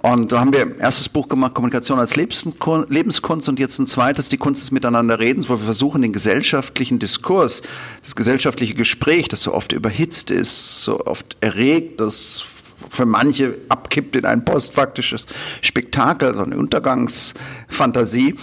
Und 0.02 0.32
da 0.32 0.40
haben 0.40 0.54
wir 0.54 0.62
ein 0.62 0.78
erstes 0.78 1.10
Buch 1.10 1.28
gemacht, 1.28 1.56
Kommunikation 1.56 2.00
als 2.00 2.16
Lebenskun- 2.16 2.86
Lebenskunst. 2.90 3.50
Und 3.50 3.60
jetzt 3.60 3.80
ein 3.80 3.88
zweites, 3.88 4.30
die 4.30 4.38
Kunst 4.38 4.62
des 4.62 4.72
Miteinanderredens, 4.72 5.50
wo 5.50 5.54
wir 5.54 5.66
versuchen, 5.66 6.02
den 6.02 6.14
gesellschaftlichen 6.14 7.00
Diskurs, 7.00 7.64
das 8.04 8.16
gesellschaftliche 8.16 8.76
Gespräch, 8.76 9.28
das 9.28 9.42
so 9.42 9.54
oft 9.54 9.72
überhitzt 9.72 10.30
ist, 10.32 10.84
so 10.84 11.06
oft 11.06 11.36
erregt, 11.42 12.00
das 12.00 12.46
für 12.90 13.06
manche 13.06 13.58
abkippt 13.70 14.16
in 14.16 14.26
ein 14.26 14.46
postfaktisches 14.46 15.26
Spektakel, 15.62 16.36
so 16.36 16.44
eine 16.44 16.58
Untergangsfantasie, 16.58 18.36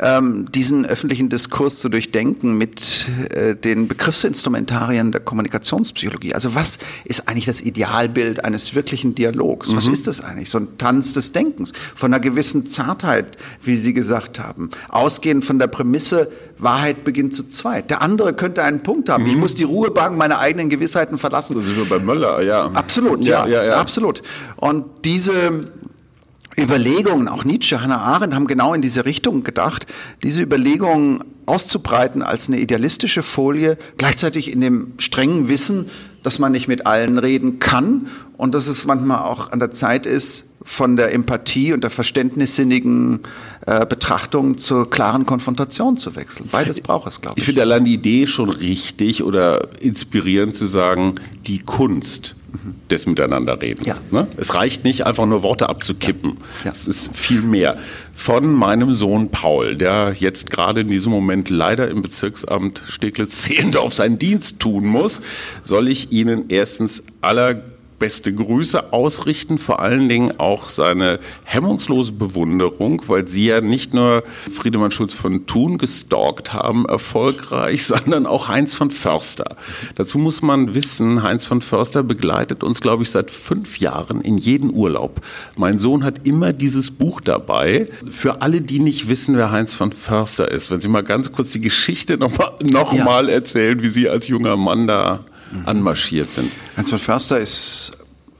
ähm, 0.00 0.50
diesen 0.50 0.86
öffentlichen 0.86 1.28
Diskurs 1.28 1.78
zu 1.78 1.88
durchdenken 1.88 2.56
mit 2.56 3.08
äh, 3.34 3.54
den 3.54 3.86
Begriffsinstrumentarien 3.86 5.12
der 5.12 5.20
Kommunikationspsychologie. 5.20 6.34
Also 6.34 6.54
was 6.54 6.78
ist 7.04 7.28
eigentlich 7.28 7.44
das 7.44 7.60
Idealbild 7.60 8.44
eines 8.44 8.74
wirklichen 8.74 9.14
Dialogs? 9.14 9.74
Was 9.74 9.86
ist 9.86 10.06
das 10.06 10.22
eigentlich? 10.22 10.50
So 10.50 10.58
ein 10.58 10.78
Tanz 10.78 11.12
des 11.12 11.32
Denkens, 11.32 11.72
von 11.94 12.12
einer 12.12 12.20
gewissen 12.20 12.66
Zartheit, 12.66 13.36
wie 13.62 13.76
Sie 13.76 13.92
gesagt 13.92 14.40
haben, 14.40 14.70
ausgehend 14.88 15.44
von 15.44 15.58
der 15.58 15.66
Prämisse, 15.66 16.30
Wahrheit 16.58 17.04
beginnt 17.04 17.34
zu 17.34 17.48
zweit. 17.48 17.90
Der 17.90 18.02
andere 18.02 18.34
könnte 18.34 18.62
einen 18.62 18.82
Punkt 18.82 19.08
haben. 19.08 19.26
Ich 19.26 19.36
muss 19.36 19.54
die 19.54 19.62
Ruhebank 19.62 20.16
meiner 20.16 20.38
eigenen 20.38 20.68
Gewissheiten 20.68 21.18
verlassen. 21.18 21.56
Da 21.56 21.62
sind 21.62 21.76
wir 21.76 21.86
bei 21.86 21.98
Möller, 21.98 22.42
ja. 22.42 22.66
Absolut, 22.72 23.24
ja, 23.24 23.46
ja, 23.46 23.64
ja. 23.64 23.76
absolut. 23.76 24.22
Und 24.56 24.84
diese 25.04 25.70
Überlegungen, 26.58 27.28
auch 27.28 27.44
Nietzsche, 27.44 27.80
Hannah 27.80 28.00
Arendt 28.00 28.34
haben 28.34 28.46
genau 28.46 28.74
in 28.74 28.82
diese 28.82 29.04
Richtung 29.04 29.44
gedacht, 29.44 29.86
diese 30.22 30.42
Überlegungen 30.42 31.24
auszubreiten 31.46 32.22
als 32.22 32.48
eine 32.48 32.58
idealistische 32.58 33.22
Folie, 33.22 33.78
gleichzeitig 33.96 34.50
in 34.50 34.60
dem 34.60 34.92
strengen 34.98 35.48
Wissen, 35.48 35.86
dass 36.22 36.38
man 36.38 36.52
nicht 36.52 36.68
mit 36.68 36.86
allen 36.86 37.18
reden 37.18 37.58
kann 37.58 38.08
und 38.36 38.54
dass 38.54 38.66
es 38.66 38.86
manchmal 38.86 39.20
auch 39.20 39.50
an 39.52 39.58
der 39.58 39.70
Zeit 39.70 40.06
ist, 40.06 40.49
von 40.70 40.96
der 40.96 41.12
Empathie 41.12 41.72
und 41.72 41.82
der 41.82 41.90
verständnissinnigen 41.90 43.20
äh, 43.66 43.84
Betrachtung 43.84 44.56
zur 44.56 44.88
klaren 44.88 45.26
Konfrontation 45.26 45.96
zu 45.96 46.14
wechseln. 46.14 46.48
Beides 46.50 46.80
braucht 46.80 47.08
es, 47.08 47.20
glaube 47.20 47.34
ich. 47.36 47.38
Ich 47.38 47.44
finde 47.44 47.62
allein 47.62 47.84
die 47.84 47.94
Idee 47.94 48.28
schon 48.28 48.50
richtig 48.50 49.24
oder 49.24 49.66
inspirierend 49.80 50.54
zu 50.54 50.66
sagen, 50.66 51.16
die 51.48 51.58
Kunst 51.58 52.36
des 52.88 53.06
Miteinanderredens. 53.06 53.88
Ja. 53.88 53.96
Ne? 54.12 54.28
Es 54.36 54.54
reicht 54.54 54.84
nicht, 54.84 55.06
einfach 55.06 55.26
nur 55.26 55.42
Worte 55.42 55.68
abzukippen. 55.68 56.36
Ja. 56.64 56.70
Es 56.70 56.86
ist 56.86 57.16
viel 57.16 57.42
mehr. 57.42 57.76
Von 58.14 58.52
meinem 58.52 58.94
Sohn 58.94 59.30
Paul, 59.30 59.74
der 59.74 60.14
jetzt 60.20 60.50
gerade 60.50 60.82
in 60.82 60.86
diesem 60.86 61.10
Moment 61.10 61.50
leider 61.50 61.88
im 61.88 62.00
Bezirksamt 62.00 62.80
Steglitz-Zehlendorf 62.88 63.92
seinen 63.92 64.20
Dienst 64.20 64.60
tun 64.60 64.86
muss, 64.86 65.20
soll 65.64 65.88
ich 65.88 66.12
Ihnen 66.12 66.44
erstens 66.48 67.02
aller 67.22 67.60
beste 68.00 68.32
Grüße 68.32 68.92
ausrichten, 68.92 69.58
vor 69.58 69.78
allen 69.78 70.08
Dingen 70.08 70.32
auch 70.40 70.68
seine 70.68 71.20
hemmungslose 71.44 72.10
Bewunderung, 72.10 73.02
weil 73.06 73.28
Sie 73.28 73.44
ja 73.46 73.60
nicht 73.60 73.94
nur 73.94 74.24
Friedemann 74.52 74.90
Schulz 74.90 75.14
von 75.14 75.46
Thun 75.46 75.78
gestalkt 75.78 76.52
haben, 76.52 76.86
erfolgreich, 76.86 77.84
sondern 77.86 78.26
auch 78.26 78.48
Heinz 78.48 78.74
von 78.74 78.90
Förster. 78.90 79.56
Dazu 79.94 80.18
muss 80.18 80.42
man 80.42 80.74
wissen, 80.74 81.22
Heinz 81.22 81.44
von 81.44 81.62
Förster 81.62 82.02
begleitet 82.02 82.64
uns, 82.64 82.80
glaube 82.80 83.04
ich, 83.04 83.10
seit 83.10 83.30
fünf 83.30 83.78
Jahren 83.78 84.20
in 84.22 84.38
jeden 84.38 84.74
Urlaub. 84.74 85.20
Mein 85.56 85.78
Sohn 85.78 86.02
hat 86.02 86.26
immer 86.26 86.52
dieses 86.52 86.90
Buch 86.90 87.20
dabei. 87.20 87.88
Für 88.10 88.40
alle, 88.42 88.62
die 88.62 88.78
nicht 88.80 89.08
wissen, 89.10 89.36
wer 89.36 89.50
Heinz 89.52 89.74
von 89.74 89.92
Förster 89.92 90.50
ist, 90.50 90.70
wenn 90.70 90.80
Sie 90.80 90.88
mal 90.88 91.02
ganz 91.04 91.30
kurz 91.30 91.50
die 91.52 91.60
Geschichte 91.60 92.16
nochmal 92.16 92.52
noch 92.62 92.94
Ja. 92.94 93.04
mal 93.04 93.28
erzählen, 93.28 93.82
wie 93.82 93.88
Sie 93.88 94.08
als 94.08 94.26
junger 94.26 94.56
Mann 94.56 94.86
da 94.86 95.20
anmarschiert 95.66 96.32
sind. 96.32 96.52
Heinz 96.76 96.90
von 96.90 96.98
Förster 96.98 97.40
ist 97.40 97.92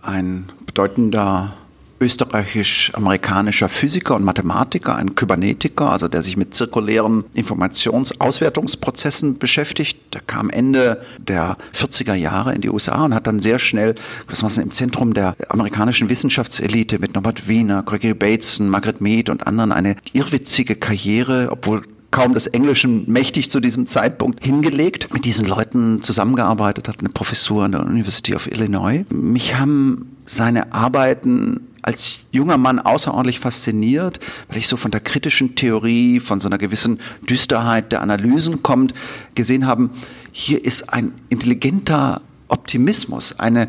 ein 0.03 0.47
bedeutender 0.67 1.55
österreichisch-amerikanischer 2.01 3.69
Physiker 3.69 4.17
und 4.17 4.25
Mathematiker, 4.25 4.97
ein 4.97 5.15
Kybernetiker, 5.15 5.91
also 5.91 6.09
der 6.09 6.23
sich 6.23 6.37
mit 6.37 6.55
zirkulären 6.55 7.25
Informationsauswertungsprozessen 7.35 9.39
beschäftigt. 9.39 9.99
Der 10.15 10.23
kam 10.23 10.49
Ende 10.49 11.03
der 11.19 11.59
40er 11.75 12.15
Jahre 12.15 12.55
in 12.55 12.63
die 12.63 12.71
USA 12.71 13.05
und 13.05 13.15
hat 13.15 13.27
dann 13.27 13.41
sehr 13.41 13.59
schnell, 13.59 13.95
was 14.29 14.43
man 14.43 14.65
im 14.65 14.73
Zentrum 14.73 15.13
der 15.13 15.37
amerikanischen 15.51 16.09
Wissenschaftselite 16.09 16.99
mit 16.99 17.15
Norbert 17.15 17.49
Wiener, 17.49 17.83
Gregory 17.83 18.15
Bateson, 18.15 18.71
Margaret 18.71 19.03
Mead 19.03 19.29
und 19.29 19.47
anderen 19.47 19.71
eine 19.71 19.97
irrwitzige 20.13 20.77
Karriere, 20.77 21.49
obwohl 21.51 21.83
kaum 22.11 22.35
des 22.35 22.47
Englischen 22.49 23.11
mächtig 23.11 23.51
zu 23.51 23.61
diesem 23.61 23.87
Zeitpunkt 23.87 24.45
hingelegt, 24.45 25.13
mit 25.13 25.25
diesen 25.25 25.47
Leuten 25.47 26.03
zusammengearbeitet 26.03 26.89
hat, 26.89 27.01
eine 27.01 27.09
Professur 27.09 27.65
an 27.65 27.73
der 27.73 27.83
University 27.83 28.35
of 28.35 28.51
Illinois. 28.51 29.05
Mich 29.11 29.57
haben 29.57 30.17
seine 30.27 30.73
Arbeiten 30.73 31.61
als 31.83 32.27
junger 32.31 32.59
Mann 32.59 32.79
außerordentlich 32.79 33.41
fasziniert, 33.41 34.21
weil 34.49 34.59
ich 34.59 34.69
so 34.69 34.77
von 34.77 34.91
der 34.91 35.01
kritischen 35.01 35.55
Theorie, 35.55 36.21
von 36.21 36.41
so 36.41 36.49
einer 36.49 36.59
gewissen 36.59 37.01
Düsterheit 37.29 37.93
der 37.93 38.03
Analysen 38.03 38.63
kommt, 38.63 38.93
gesehen 39.35 39.67
haben, 39.67 39.91
hier 40.33 40.65
ist 40.65 40.93
ein 40.93 41.13
intelligenter 41.29 42.23
Optimismus, 42.49 43.39
eine 43.39 43.69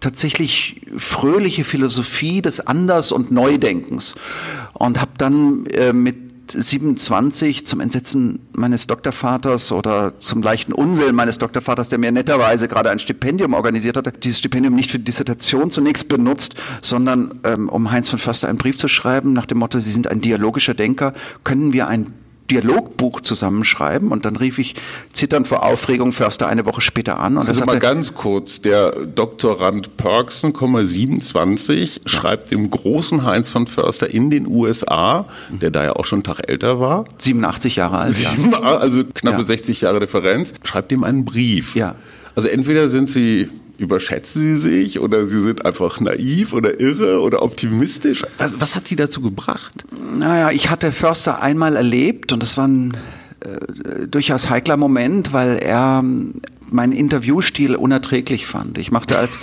tatsächlich 0.00 0.82
fröhliche 0.96 1.64
Philosophie 1.64 2.40
des 2.42 2.60
Anders- 2.60 3.10
und 3.10 3.32
Neudenkens. 3.32 4.14
Und 4.74 5.00
habe 5.00 5.10
dann 5.18 5.66
äh, 5.66 5.92
mit 5.92 6.27
27 6.52 7.66
zum 7.66 7.80
Entsetzen 7.80 8.40
meines 8.52 8.86
Doktorvaters 8.86 9.72
oder 9.72 10.18
zum 10.20 10.42
leichten 10.42 10.72
Unwillen 10.72 11.14
meines 11.14 11.38
Doktorvaters, 11.38 11.88
der 11.88 11.98
mir 11.98 12.12
netterweise 12.12 12.68
gerade 12.68 12.90
ein 12.90 12.98
Stipendium 12.98 13.54
organisiert 13.54 13.96
hatte, 13.96 14.12
dieses 14.12 14.38
Stipendium 14.38 14.74
nicht 14.74 14.90
für 14.90 14.98
die 14.98 15.04
Dissertation 15.04 15.70
zunächst 15.70 16.08
benutzt, 16.08 16.54
sondern 16.82 17.40
ähm, 17.44 17.68
um 17.68 17.90
Heinz 17.90 18.08
von 18.08 18.18
Förster 18.18 18.48
einen 18.48 18.58
Brief 18.58 18.78
zu 18.78 18.88
schreiben 18.88 19.32
nach 19.32 19.46
dem 19.46 19.58
Motto, 19.58 19.80
Sie 19.80 19.92
sind 19.92 20.08
ein 20.08 20.20
dialogischer 20.20 20.74
Denker, 20.74 21.14
können 21.44 21.72
wir 21.72 21.88
ein 21.88 22.12
Dialogbuch 22.50 23.20
zusammenschreiben 23.20 24.10
und 24.10 24.24
dann 24.24 24.36
rief 24.36 24.58
ich 24.58 24.74
zitternd 25.12 25.46
vor 25.46 25.62
Aufregung 25.64 26.12
Förster 26.12 26.48
eine 26.48 26.64
Woche 26.66 26.80
später 26.80 27.18
an 27.20 27.36
und 27.36 27.48
Also 27.48 27.64
mal 27.64 27.78
ganz 27.78 28.14
kurz, 28.14 28.60
der 28.60 28.90
Doktorand 28.90 29.96
Perksen, 29.96 30.52
27, 30.86 32.02
schreibt 32.06 32.50
dem 32.50 32.70
großen 32.70 33.24
Heinz 33.24 33.50
von 33.50 33.66
Förster 33.66 34.08
in 34.12 34.30
den 34.30 34.46
USA, 34.46 35.26
der 35.50 35.70
da 35.70 35.84
ja 35.84 35.92
auch 35.96 36.04
schon 36.04 36.18
einen 36.18 36.24
Tag 36.24 36.48
älter 36.48 36.80
war, 36.80 37.04
87 37.18 37.76
Jahre 37.76 37.98
alt, 37.98 38.14
sieben, 38.14 38.54
also 38.54 39.04
knappe 39.04 39.38
Ja. 39.38 39.44
60 39.44 39.82
Jahre 39.82 40.00
Differenz, 40.00 40.54
schreibt 40.62 40.92
ihm 40.92 41.04
einen 41.04 41.24
Brief. 41.24 41.74
Ja. 41.74 41.94
Also 42.34 42.48
entweder 42.48 42.88
sind 42.88 43.10
sie 43.10 43.48
überschätzen 43.78 44.42
sie 44.42 44.58
sich 44.58 45.00
oder 45.00 45.24
sie 45.24 45.40
sind 45.40 45.64
einfach 45.64 46.00
naiv 46.00 46.52
oder 46.52 46.80
irre 46.80 47.20
oder 47.20 47.42
optimistisch. 47.42 48.24
Was, 48.36 48.60
was 48.60 48.76
hat 48.76 48.88
sie 48.88 48.96
dazu 48.96 49.20
gebracht? 49.20 49.84
Naja, 50.16 50.50
ich 50.50 50.68
hatte 50.68 50.92
Förster 50.92 51.40
einmal 51.40 51.76
erlebt 51.76 52.32
und 52.32 52.42
das 52.42 52.56
war 52.56 52.66
ein 52.66 52.96
äh, 53.40 54.06
durchaus 54.08 54.50
heikler 54.50 54.76
Moment, 54.76 55.32
weil 55.32 55.56
er 55.56 56.00
ähm, 56.02 56.34
meinen 56.70 56.92
Interviewstil 56.92 57.76
unerträglich 57.76 58.46
fand. 58.46 58.78
Ich 58.78 58.90
machte 58.90 59.18
als, 59.18 59.38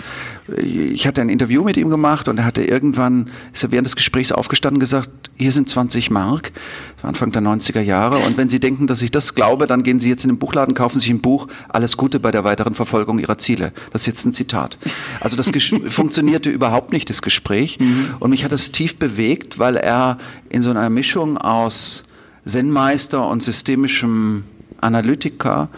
ich 0.57 1.07
hatte 1.07 1.21
ein 1.21 1.29
Interview 1.29 1.63
mit 1.63 1.75
ihm 1.75 1.89
gemacht 1.89 2.27
und 2.27 2.37
er 2.37 2.45
hatte 2.45 2.63
irgendwann, 2.63 3.31
ist 3.51 3.63
er 3.63 3.71
während 3.71 3.87
des 3.87 3.95
Gesprächs 3.95 4.31
aufgestanden 4.31 4.77
und 4.77 4.79
gesagt, 4.81 5.09
hier 5.35 5.51
sind 5.51 5.67
20 5.67 6.11
Mark, 6.11 6.51
das 6.95 7.03
war 7.03 7.09
Anfang 7.09 7.31
der 7.31 7.41
90er 7.41 7.81
Jahre 7.81 8.17
und 8.17 8.37
wenn 8.37 8.47
Sie 8.47 8.59
denken, 8.59 8.85
dass 8.85 9.01
ich 9.01 9.11
das 9.11 9.33
glaube, 9.33 9.65
dann 9.65 9.81
gehen 9.81 9.99
Sie 9.99 10.09
jetzt 10.09 10.23
in 10.23 10.29
den 10.29 10.37
Buchladen, 10.37 10.75
kaufen 10.75 10.99
sich 10.99 11.09
ein 11.09 11.21
Buch, 11.21 11.47
alles 11.69 11.97
Gute 11.97 12.19
bei 12.19 12.31
der 12.31 12.43
weiteren 12.43 12.75
Verfolgung 12.75 13.17
Ihrer 13.17 13.37
Ziele. 13.37 13.73
Das 13.91 14.03
ist 14.03 14.07
jetzt 14.07 14.25
ein 14.25 14.33
Zitat. 14.33 14.77
Also 15.19 15.35
das 15.35 15.49
funktionierte 15.89 16.49
überhaupt 16.49 16.93
nicht, 16.93 17.09
das 17.09 17.21
Gespräch 17.21 17.79
und 18.19 18.29
mich 18.29 18.43
hat 18.43 18.51
es 18.51 18.71
tief 18.71 18.97
bewegt, 18.97 19.57
weil 19.57 19.77
er 19.77 20.19
in 20.49 20.61
so 20.61 20.69
einer 20.69 20.89
Mischung 20.89 21.37
aus 21.37 22.05
Zen-Meister 22.45 23.27
und 23.27 23.41
systemischem 23.41 24.43
Analytiker 24.79 25.69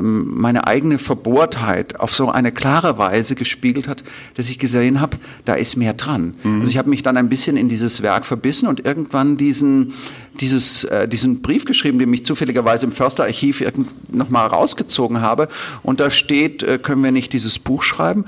meine 0.00 0.66
eigene 0.66 0.98
Verbohrtheit 0.98 2.00
auf 2.00 2.14
so 2.14 2.30
eine 2.30 2.52
klare 2.52 2.96
Weise 2.98 3.34
gespiegelt 3.34 3.86
hat, 3.86 4.02
dass 4.34 4.48
ich 4.48 4.58
gesehen 4.58 5.00
habe, 5.00 5.18
da 5.44 5.54
ist 5.54 5.76
mehr 5.76 5.92
dran. 5.92 6.34
Also 6.60 6.70
ich 6.70 6.78
habe 6.78 6.90
mich 6.90 7.02
dann 7.02 7.16
ein 7.16 7.28
bisschen 7.28 7.56
in 7.56 7.68
dieses 7.68 8.02
Werk 8.02 8.24
verbissen 8.24 8.66
und 8.66 8.84
irgendwann 8.86 9.36
diesen, 9.36 9.92
dieses, 10.40 10.84
äh, 10.84 11.06
diesen 11.06 11.42
Brief 11.42 11.64
geschrieben, 11.64 11.98
den 11.98 12.12
ich 12.14 12.24
zufälligerweise 12.24 12.86
im 12.86 12.92
Försterarchiv 12.92 13.62
nochmal 14.10 14.46
rausgezogen 14.46 15.20
habe. 15.20 15.48
Und 15.82 16.00
da 16.00 16.10
steht, 16.10 16.62
äh, 16.62 16.78
können 16.78 17.04
wir 17.04 17.12
nicht 17.12 17.32
dieses 17.32 17.58
Buch 17.58 17.82
schreiben? 17.82 18.24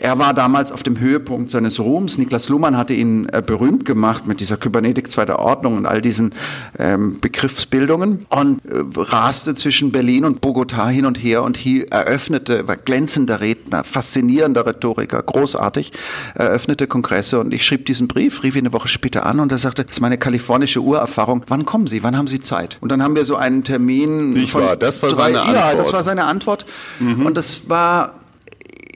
Er 0.00 0.18
war 0.18 0.32
damals 0.34 0.70
auf 0.72 0.82
dem 0.82 1.00
Höhepunkt 1.00 1.50
seines 1.50 1.80
Ruhms. 1.80 2.18
Niklas 2.18 2.48
Luhmann 2.48 2.76
hatte 2.76 2.94
ihn 2.94 3.28
äh, 3.32 3.42
berühmt 3.44 3.84
gemacht 3.84 4.26
mit 4.26 4.40
dieser 4.40 4.56
Kybernetik 4.56 5.10
zweiter 5.10 5.38
Ordnung 5.40 5.76
und 5.76 5.86
all 5.86 6.00
diesen 6.00 6.32
ähm, 6.78 7.18
Begriffsbildungen 7.20 8.26
und 8.28 8.64
äh, 8.64 8.84
raste 8.96 9.54
zwischen 9.54 9.90
Berlin 9.90 10.24
und 10.24 10.40
Bogotá 10.40 10.88
hin 10.88 11.04
und 11.04 11.16
her 11.16 11.42
und 11.42 11.56
hier 11.56 11.88
eröffnete, 11.90 12.68
war 12.68 12.76
glänzender 12.76 13.40
Redner, 13.40 13.82
faszinierender 13.84 14.66
Rhetoriker, 14.66 15.22
großartig, 15.22 15.92
eröffnete 16.34 16.86
Kongresse 16.86 17.40
und 17.40 17.52
ich 17.52 17.66
schrieb 17.66 17.86
diesen 17.86 18.06
Brief, 18.08 18.42
rief 18.42 18.54
ihn 18.54 18.60
eine 18.66 18.72
Woche 18.72 18.88
später 18.88 19.26
an 19.26 19.40
und 19.40 19.50
er 19.52 19.58
sagte, 19.58 19.84
das 19.84 19.96
ist 19.96 20.00
meine 20.00 20.18
kalifornische 20.18 20.80
Urerfahrung, 20.80 21.42
wann 21.48 21.64
kommen 21.64 21.86
Sie, 21.86 22.02
wann 22.04 22.16
haben 22.16 22.28
Sie 22.28 22.40
Zeit? 22.40 22.78
Und 22.80 22.90
dann 22.92 23.02
haben 23.02 23.16
wir 23.16 23.24
so 23.24 23.36
einen 23.36 23.64
Termin. 23.64 24.30
Nicht 24.30 24.54
wahr, 24.54 24.76
das 24.76 25.02
war 25.02 25.14
seine 25.14 25.34
Ja, 25.38 25.42
Antwort. 25.42 25.74
Mhm. 25.74 25.78
das 25.78 25.92
war 25.92 26.04
seine 26.04 26.24
Antwort 26.24 26.66
und 27.00 27.36
das 27.36 27.68
war 27.68 28.17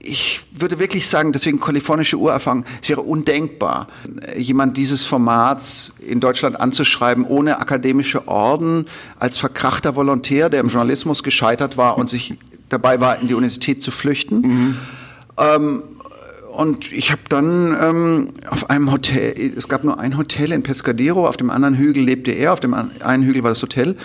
ich 0.05 0.41
würde 0.53 0.79
wirklich 0.79 1.09
sagen, 1.09 1.33
deswegen 1.33 1.61
kalifornische 1.61 2.17
Urerfahrung, 2.17 2.65
es 2.83 2.88
wäre 2.88 3.03
undenkbar, 3.03 3.88
jemand 4.37 4.77
dieses 4.77 5.05
Formats 5.05 5.95
in 6.07 6.21
Deutschland 6.21 6.61
anzuschreiben, 6.61 7.25
ohne 7.25 7.61
akademische 7.61 8.27
Orden, 8.29 8.87
als 9.19 9.38
verkrachter 9.38 9.95
Volontär, 9.95 10.51
der 10.51 10.61
im 10.61 10.69
Journalismus 10.69 11.23
gescheitert 11.23 11.77
war 11.77 11.99
und 11.99 12.11
sich 12.11 12.37
dabei 12.69 13.01
war, 13.01 13.21
in 13.21 13.29
die 13.29 13.35
Universität 13.35 13.83
zu 13.83 13.91
flüchten. 13.91 14.77
Ähm, 15.38 15.83
und 16.53 16.93
ich 16.93 17.11
habe 17.11 17.23
dann 17.29 17.77
ähm, 17.81 18.29
auf 18.51 18.69
einem 18.69 18.93
Hotel, 18.93 19.55
es 19.57 19.69
gab 19.69 19.85
nur 19.85 19.99
ein 19.99 20.19
Hotel 20.19 20.53
in 20.53 20.62
Pescadero, 20.62 21.27
auf 21.27 21.38
dem 21.38 21.49
anderen 21.49 21.77
Hügel 21.77 22.03
lebte 22.05 22.31
er, 22.31 22.53
auf 22.53 22.61
dem 22.61 22.75
einen 22.75 23.25
Hügel 23.25 23.43
war 23.43 23.51
das 23.51 23.62
Hotel, 23.62 23.97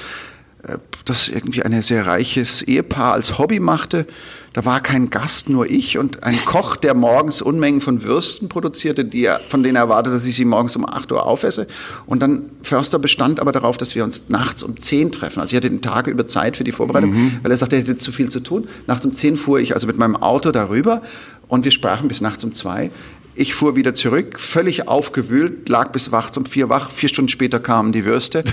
das 1.06 1.28
irgendwie 1.28 1.64
ein 1.64 1.82
sehr 1.82 2.06
reiches 2.06 2.62
Ehepaar 2.62 3.14
als 3.14 3.38
Hobby 3.38 3.60
machte. 3.60 4.06
Da 4.54 4.66
war 4.66 4.80
kein 4.80 5.12
Gast, 5.12 5.50
nur 5.50 5.70
ich 5.70 6.00
und 6.00 6.24
ein 6.24 6.36
Koch, 6.46 6.78
der 6.78 6.96
morgens 6.96 7.44
Unmengen 7.44 7.80
von 7.80 8.04
Würsten 8.04 8.50
produzierte, 8.50 9.06
die 9.06 9.26
er, 9.26 9.40
von 9.48 9.62
denen 9.62 9.76
er 9.76 9.84
erwartete, 9.84 10.16
dass 10.16 10.26
ich 10.26 10.36
sie 10.36 10.46
morgens 10.46 10.76
um 10.76 10.88
8 10.88 11.12
Uhr 11.12 11.26
aufesse. 11.28 11.68
Und 12.08 12.22
dann 12.22 12.50
Förster 12.64 12.98
bestand 12.98 13.40
aber 13.40 13.52
darauf, 13.52 13.78
dass 13.78 13.94
wir 13.94 14.04
uns 14.04 14.30
nachts 14.30 14.64
um 14.64 14.76
10 14.76 15.12
treffen. 15.12 15.42
Also 15.42 15.54
ich 15.54 15.58
hatte 15.58 15.70
den 15.70 15.84
Tag 15.84 16.08
über 16.08 16.26
Zeit 16.26 16.58
für 16.58 16.64
die 16.64 16.72
Vorbereitung, 16.72 17.14
weil 17.44 17.52
er 17.52 17.58
sagte, 17.58 17.76
er 17.76 17.82
hätte 17.82 17.98
zu 17.98 18.12
viel 18.12 18.30
zu 18.30 18.40
tun. 18.40 18.68
Nachts 18.88 19.06
um 19.06 19.14
10 19.14 19.36
fuhr 19.36 19.60
ich 19.60 19.76
also 19.76 19.86
mit 19.86 19.98
meinem 19.98 20.16
Auto 20.16 20.52
darüber 20.52 21.04
und 21.48 21.64
wir 21.64 21.72
sprachen 21.72 22.08
bis 22.08 22.22
nachts 22.22 22.44
um 22.44 22.54
2. 22.54 22.92
Ich 23.40 23.54
fuhr 23.54 23.76
wieder 23.76 23.94
zurück, 23.94 24.40
völlig 24.40 24.88
aufgewühlt, 24.88 25.70
lag 25.70 25.92
bis 25.92 26.12
wach 26.12 26.32
um 26.36 26.48
vier 26.48 26.70
wach. 26.70 26.90
Vier 26.90 27.08
Stunden 27.08 27.30
später 27.30 27.60
kamen 27.60 27.92
die 27.92 28.04
Würste. 28.04 28.44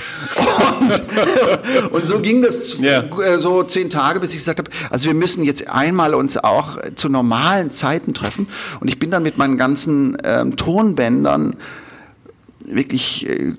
Und, 0.79 1.91
und 1.91 2.05
so 2.05 2.21
ging 2.21 2.43
das 2.43 2.79
Ja. 2.81 3.01
äh, 3.01 3.41
so 3.41 3.63
zehn 3.63 3.89
Tage, 3.89 4.21
bis 4.21 4.33
ich 4.33 4.37
gesagt 4.37 4.59
habe, 4.59 4.71
also 4.91 5.07
wir 5.07 5.15
müssen 5.15 5.43
jetzt 5.43 5.71
einmal 5.71 6.15
uns 6.15 6.37
auch 6.37 6.77
zu 6.97 7.09
normalen 7.09 7.71
Zeiten 7.71 8.13
treffen. 8.13 8.47
Und 8.81 8.89
ich 8.89 8.99
bin 8.99 9.11
dann 9.11 9.23
mit 9.23 9.39
meinen 9.39 9.57
ganzen 9.57 10.19
ähm, 10.23 10.55
Tonbändern 10.57 11.57
wirklich 12.67 13.27
äh, 13.27 13.55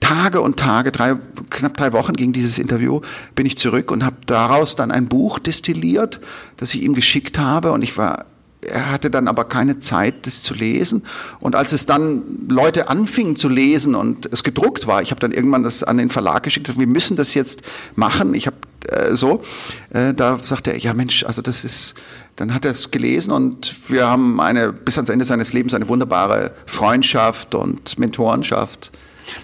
Tage 0.00 0.40
und 0.40 0.58
Tage, 0.58 0.92
drei, 0.92 1.16
knapp 1.50 1.76
drei 1.76 1.92
Wochen 1.92 2.14
ging 2.14 2.32
dieses 2.32 2.58
Interview, 2.58 3.02
bin 3.34 3.44
ich 3.44 3.58
zurück 3.58 3.90
und 3.90 4.02
habe 4.02 4.16
daraus 4.24 4.76
dann 4.76 4.90
ein 4.90 5.08
Buch 5.08 5.38
destilliert, 5.38 6.20
das 6.56 6.72
ich 6.72 6.82
ihm 6.82 6.94
geschickt 6.94 7.38
habe 7.38 7.72
und 7.72 7.82
ich 7.82 7.98
war 7.98 8.24
er 8.68 8.90
hatte 8.90 9.10
dann 9.10 9.28
aber 9.28 9.44
keine 9.44 9.78
Zeit, 9.80 10.26
das 10.26 10.42
zu 10.42 10.54
lesen. 10.54 11.04
Und 11.40 11.56
als 11.56 11.72
es 11.72 11.86
dann 11.86 12.46
Leute 12.48 12.88
anfingen 12.88 13.36
zu 13.36 13.48
lesen 13.48 13.94
und 13.94 14.26
es 14.32 14.44
gedruckt 14.44 14.86
war, 14.86 15.02
ich 15.02 15.10
habe 15.10 15.20
dann 15.20 15.32
irgendwann 15.32 15.62
das 15.62 15.82
an 15.82 15.98
den 15.98 16.10
Verlag 16.10 16.42
geschickt, 16.42 16.78
wir 16.78 16.86
müssen 16.86 17.16
das 17.16 17.34
jetzt 17.34 17.62
machen. 17.96 18.34
Ich 18.34 18.46
habe 18.46 18.56
äh, 18.88 19.14
so, 19.14 19.42
äh, 19.90 20.14
da 20.14 20.38
sagte 20.42 20.72
er, 20.72 20.78
ja 20.78 20.94
Mensch, 20.94 21.24
also 21.24 21.42
das 21.42 21.64
ist, 21.64 21.94
dann 22.36 22.52
hat 22.54 22.64
er 22.64 22.72
es 22.72 22.90
gelesen 22.90 23.32
und 23.32 23.76
wir 23.88 24.06
haben 24.06 24.40
eine 24.40 24.72
bis 24.72 24.98
ans 24.98 25.10
Ende 25.10 25.24
seines 25.24 25.52
Lebens 25.52 25.74
eine 25.74 25.88
wunderbare 25.88 26.52
Freundschaft 26.66 27.54
und 27.54 27.98
Mentorenschaft. 27.98 28.90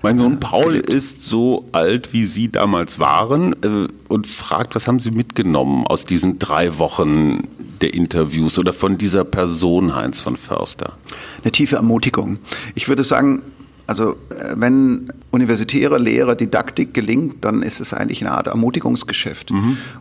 Mein 0.02 0.16
Sohn 0.18 0.40
Paul 0.40 0.76
ist 0.76 1.24
so 1.24 1.68
alt, 1.72 2.12
wie 2.12 2.24
Sie 2.24 2.50
damals 2.50 2.98
waren 2.98 3.54
äh, 3.62 3.88
und 4.08 4.26
fragt, 4.26 4.74
was 4.74 4.86
haben 4.86 5.00
Sie 5.00 5.10
mitgenommen 5.10 5.86
aus 5.86 6.04
diesen 6.04 6.38
drei 6.38 6.78
Wochen 6.78 7.48
der 7.80 7.94
Interviews 7.94 8.58
oder 8.58 8.72
von 8.72 8.98
dieser 8.98 9.24
Person 9.24 9.94
Heinz 9.94 10.20
von 10.20 10.36
Förster? 10.36 10.94
Eine 11.42 11.52
tiefe 11.52 11.76
Ermutigung. 11.76 12.38
Ich 12.74 12.88
würde 12.88 13.04
sagen, 13.04 13.42
also 13.86 14.12
äh, 14.30 14.54
wenn 14.56 15.12
universitäre 15.30 15.98
Lehre, 15.98 16.36
Didaktik 16.36 16.94
gelingt, 16.94 17.44
dann 17.44 17.62
ist 17.62 17.80
es 17.80 17.92
eigentlich 17.92 18.20
eine 18.20 18.32
Art 18.32 18.48
Ermutigungsgeschäft. 18.48 19.50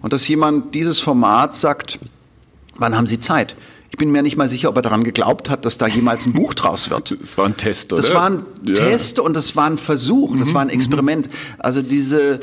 Und 0.02 0.14
dass 0.14 0.28
jemand 0.28 0.74
dieses 0.74 1.00
Format 1.00 1.56
sagt, 1.56 2.00
wann 2.78 2.96
haben 2.96 3.08
Sie 3.08 3.20
Zeit? 3.20 3.56
Ich 3.92 3.98
bin 3.98 4.12
mir 4.12 4.22
nicht 4.22 4.38
mal 4.38 4.48
sicher, 4.48 4.70
ob 4.70 4.76
er 4.76 4.82
daran 4.82 5.04
geglaubt 5.04 5.50
hat, 5.50 5.66
dass 5.66 5.78
da 5.78 5.88
jemals 5.88 6.26
ein 6.26 6.34
Buch 6.34 6.54
draus 6.54 6.90
wird. 6.90 7.18
Das 7.22 7.38
war 7.38 7.46
ein 7.46 7.58
Test, 7.58 7.92
oder? 7.94 8.02
Das 8.02 8.14
war 8.14 8.30
ein 8.30 8.46
Ja. 8.64 8.76
Test 8.76 9.20
und 9.20 9.34
das 9.34 9.56
war 9.56 9.66
ein 9.66 9.78
Versuch, 9.78 10.38
das 10.38 10.54
war 10.54 10.62
ein 10.62 10.70
Experiment. 10.70 11.30
Also 11.58 11.82
diese 11.82 12.40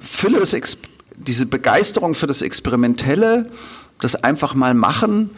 Fülle 0.00 0.38
des 0.40 0.52
Ex 0.52 0.78
diese 1.16 1.46
Begeisterung 1.46 2.14
für 2.14 2.28
das 2.28 2.42
Experimentelle, 2.42 3.50
das 4.00 4.14
einfach 4.22 4.54
mal 4.54 4.72
machen, 4.74 5.30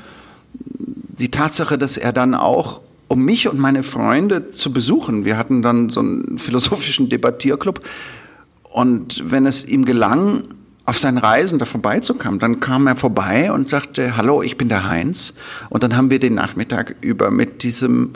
die 0.53 1.31
Tatsache, 1.31 1.79
dass 1.79 1.97
er 1.97 2.13
dann 2.13 2.35
auch 2.35 2.81
um 3.09 3.25
mich 3.25 3.49
und 3.49 3.59
meine 3.59 3.83
Freunde 3.83 4.51
zu 4.51 4.73
besuchen. 4.73 5.25
Wir 5.25 5.37
hatten 5.39 5.63
dann 5.63 5.89
so 5.89 6.01
einen 6.01 6.39
philosophischen 6.39 7.09
Debattierclub 7.09 7.81
und 8.65 9.23
wenn 9.25 9.47
es 9.47 9.65
ihm 9.67 9.85
gelang, 9.85 10.45
auf 10.91 10.99
seinen 10.99 11.19
Reisen 11.19 11.61
da 11.61 11.67
vorbeizukommen, 11.67 12.41
dann 12.41 12.59
kam 12.59 12.89
er 12.89 12.97
vorbei 12.97 13.53
und 13.53 13.69
sagte, 13.69 14.17
hallo, 14.17 14.43
ich 14.43 14.59
bin 14.59 14.69
der 14.69 14.89
Heinz. 14.89 15.35
Und 15.69 15.85
dann 15.85 15.97
haben 15.97 16.11
wir 16.11 16.19
den 16.19 16.35
Nachmittag 16.35 16.97
über 17.01 17.31
mit 17.31 17.63
diesem 17.63 18.15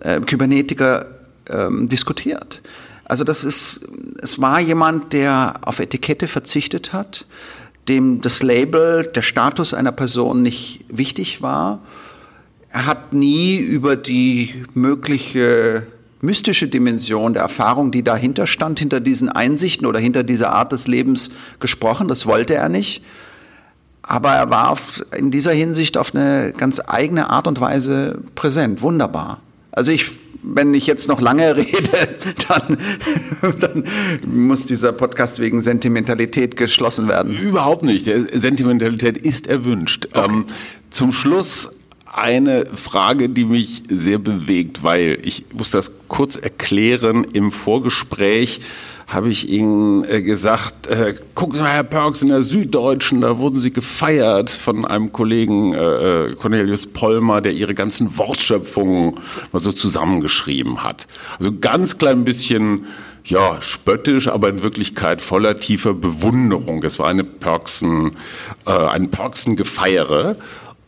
äh, 0.00 0.20
Kybernetiker 0.20 1.06
ähm, 1.48 1.88
diskutiert. 1.88 2.60
Also 3.06 3.24
das 3.24 3.44
ist, 3.44 3.88
es 4.20 4.38
war 4.42 4.60
jemand, 4.60 5.14
der 5.14 5.54
auf 5.62 5.80
Etikette 5.80 6.28
verzichtet 6.28 6.92
hat, 6.92 7.26
dem 7.88 8.20
das 8.20 8.42
Label, 8.42 9.04
der 9.14 9.22
Status 9.22 9.72
einer 9.72 9.92
Person 9.92 10.42
nicht 10.42 10.84
wichtig 10.88 11.40
war. 11.40 11.80
Er 12.68 12.84
hat 12.84 13.14
nie 13.14 13.56
über 13.56 13.96
die 13.96 14.66
mögliche 14.74 15.86
mystische 16.20 16.68
Dimension 16.68 17.34
der 17.34 17.42
Erfahrung, 17.42 17.90
die 17.90 18.02
dahinter 18.02 18.46
stand, 18.46 18.78
hinter 18.78 19.00
diesen 19.00 19.28
Einsichten 19.28 19.86
oder 19.86 19.98
hinter 19.98 20.22
dieser 20.22 20.52
Art 20.52 20.72
des 20.72 20.86
Lebens 20.86 21.30
gesprochen. 21.60 22.08
Das 22.08 22.26
wollte 22.26 22.54
er 22.54 22.68
nicht. 22.68 23.02
Aber 24.02 24.30
er 24.30 24.50
war 24.50 24.70
auf, 24.70 25.04
in 25.16 25.30
dieser 25.30 25.52
Hinsicht 25.52 25.98
auf 25.98 26.14
eine 26.14 26.52
ganz 26.56 26.80
eigene 26.86 27.28
Art 27.30 27.46
und 27.48 27.60
Weise 27.60 28.20
präsent. 28.34 28.80
Wunderbar. 28.80 29.40
Also 29.72 29.90
ich, 29.90 30.06
wenn 30.42 30.72
ich 30.74 30.86
jetzt 30.86 31.08
noch 31.08 31.20
lange 31.20 31.56
rede, 31.56 32.08
dann, 32.48 32.78
dann 33.58 33.84
muss 34.24 34.64
dieser 34.64 34.92
Podcast 34.92 35.40
wegen 35.40 35.60
Sentimentalität 35.60 36.56
geschlossen 36.56 37.08
werden. 37.08 37.36
Überhaupt 37.36 37.82
nicht. 37.82 38.08
Sentimentalität 38.32 39.18
ist 39.18 39.48
erwünscht. 39.48 40.08
Ähm, 40.14 40.46
zum 40.90 41.10
Schluss 41.10 41.70
eine 42.16 42.64
Frage, 42.66 43.28
die 43.28 43.44
mich 43.44 43.82
sehr 43.90 44.18
bewegt, 44.18 44.82
weil 44.82 45.18
ich 45.22 45.44
muss 45.52 45.68
das 45.68 45.90
kurz 46.08 46.36
erklären. 46.36 47.24
Im 47.32 47.52
Vorgespräch 47.52 48.60
habe 49.06 49.28
ich 49.28 49.48
Ihnen 49.48 50.04
äh, 50.04 50.20
gesagt, 50.20 50.88
äh, 50.88 51.14
gucken 51.34 51.56
Sie 51.56 51.62
mal, 51.62 51.70
Herr 51.70 51.84
Perks, 51.84 52.22
in 52.22 52.28
der 52.28 52.42
Süddeutschen, 52.42 53.20
da 53.20 53.38
wurden 53.38 53.58
Sie 53.58 53.72
gefeiert 53.72 54.50
von 54.50 54.84
einem 54.84 55.12
Kollegen 55.12 55.74
äh, 55.74 56.34
Cornelius 56.40 56.86
Pollmer, 56.86 57.40
der 57.40 57.52
Ihre 57.52 57.74
ganzen 57.74 58.18
Wortschöpfungen 58.18 59.14
mal 59.52 59.60
so 59.60 59.70
zusammengeschrieben 59.70 60.82
hat. 60.82 61.06
Also 61.38 61.52
ganz 61.52 61.98
klein 61.98 62.24
bisschen 62.24 62.86
ja, 63.24 63.60
spöttisch, 63.60 64.28
aber 64.28 64.48
in 64.48 64.62
Wirklichkeit 64.62 65.20
voller 65.20 65.56
tiefer 65.56 65.94
Bewunderung. 65.94 66.82
Es 66.82 66.98
war 66.98 67.08
eine 67.08 67.24
Perksen, 67.24 68.16
äh, 68.66 68.70
ein 68.70 69.10
Perksen-Gefeiere. 69.10 70.36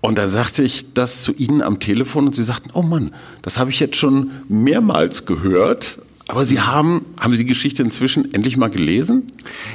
Und 0.00 0.16
da 0.16 0.28
sagte 0.28 0.62
ich 0.62 0.94
das 0.94 1.22
zu 1.22 1.32
Ihnen 1.32 1.60
am 1.60 1.80
Telefon 1.80 2.26
und 2.26 2.34
Sie 2.34 2.44
sagten, 2.44 2.70
oh 2.72 2.82
Mann, 2.82 3.10
das 3.42 3.58
habe 3.58 3.70
ich 3.70 3.80
jetzt 3.80 3.96
schon 3.96 4.30
mehrmals 4.48 5.26
gehört. 5.26 5.98
Aber 6.28 6.44
Sie 6.44 6.60
haben, 6.60 7.04
haben 7.18 7.32
Sie 7.32 7.38
die 7.38 7.46
Geschichte 7.46 7.82
inzwischen 7.82 8.32
endlich 8.32 8.56
mal 8.56 8.68
gelesen? 8.68 9.24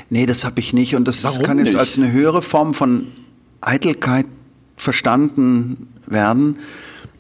Nee, 0.10 0.26
das 0.26 0.46
habe 0.46 0.60
ich 0.60 0.72
nicht. 0.72 0.96
Und 0.96 1.08
das 1.08 1.24
Warum 1.24 1.44
kann 1.44 1.58
jetzt 1.58 1.74
nicht? 1.74 1.78
als 1.78 1.98
eine 1.98 2.12
höhere 2.12 2.42
Form 2.42 2.74
von 2.74 3.08
Eitelkeit 3.60 4.28
verstanden 4.78 5.88
werden. 6.06 6.58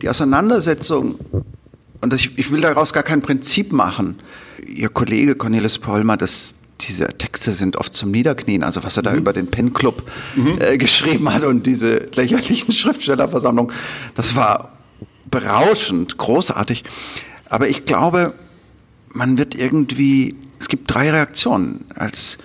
Die 0.01 0.09
Auseinandersetzung, 0.09 1.15
und 2.01 2.13
ich, 2.13 2.37
ich 2.37 2.51
will 2.51 2.61
daraus 2.61 2.93
gar 2.93 3.03
kein 3.03 3.21
Prinzip 3.21 3.71
machen. 3.71 4.15
Ihr 4.65 4.89
Kollege 4.89 5.35
Cornelis 5.35 5.79
Pollmer, 5.79 6.15
das, 6.15 6.53
diese 6.87 7.07
Texte 7.17 7.51
sind 7.51 7.77
oft 7.77 7.93
zum 7.93 8.11
Niederknien, 8.11 8.63
also 8.63 8.83
was 8.83 8.97
er 8.97 9.03
da 9.03 9.13
über 9.13 9.33
den 9.33 9.47
Pen 9.47 9.73
Club 9.73 10.03
äh, 10.59 10.77
geschrieben 10.77 11.33
hat 11.33 11.43
und 11.43 11.65
diese 11.65 12.07
lächerlichen 12.15 12.71
Schriftstellerversammlung, 12.73 13.71
das 14.15 14.35
war 14.35 14.77
berauschend, 15.29 16.17
großartig. 16.17 16.83
Aber 17.49 17.67
ich 17.67 17.85
glaube, 17.85 18.33
man 19.13 19.37
wird 19.37 19.55
irgendwie, 19.55 20.35
es 20.59 20.67
gibt 20.67 20.93
drei 20.93 21.11
Reaktionen. 21.11 21.85
Als 21.95 22.37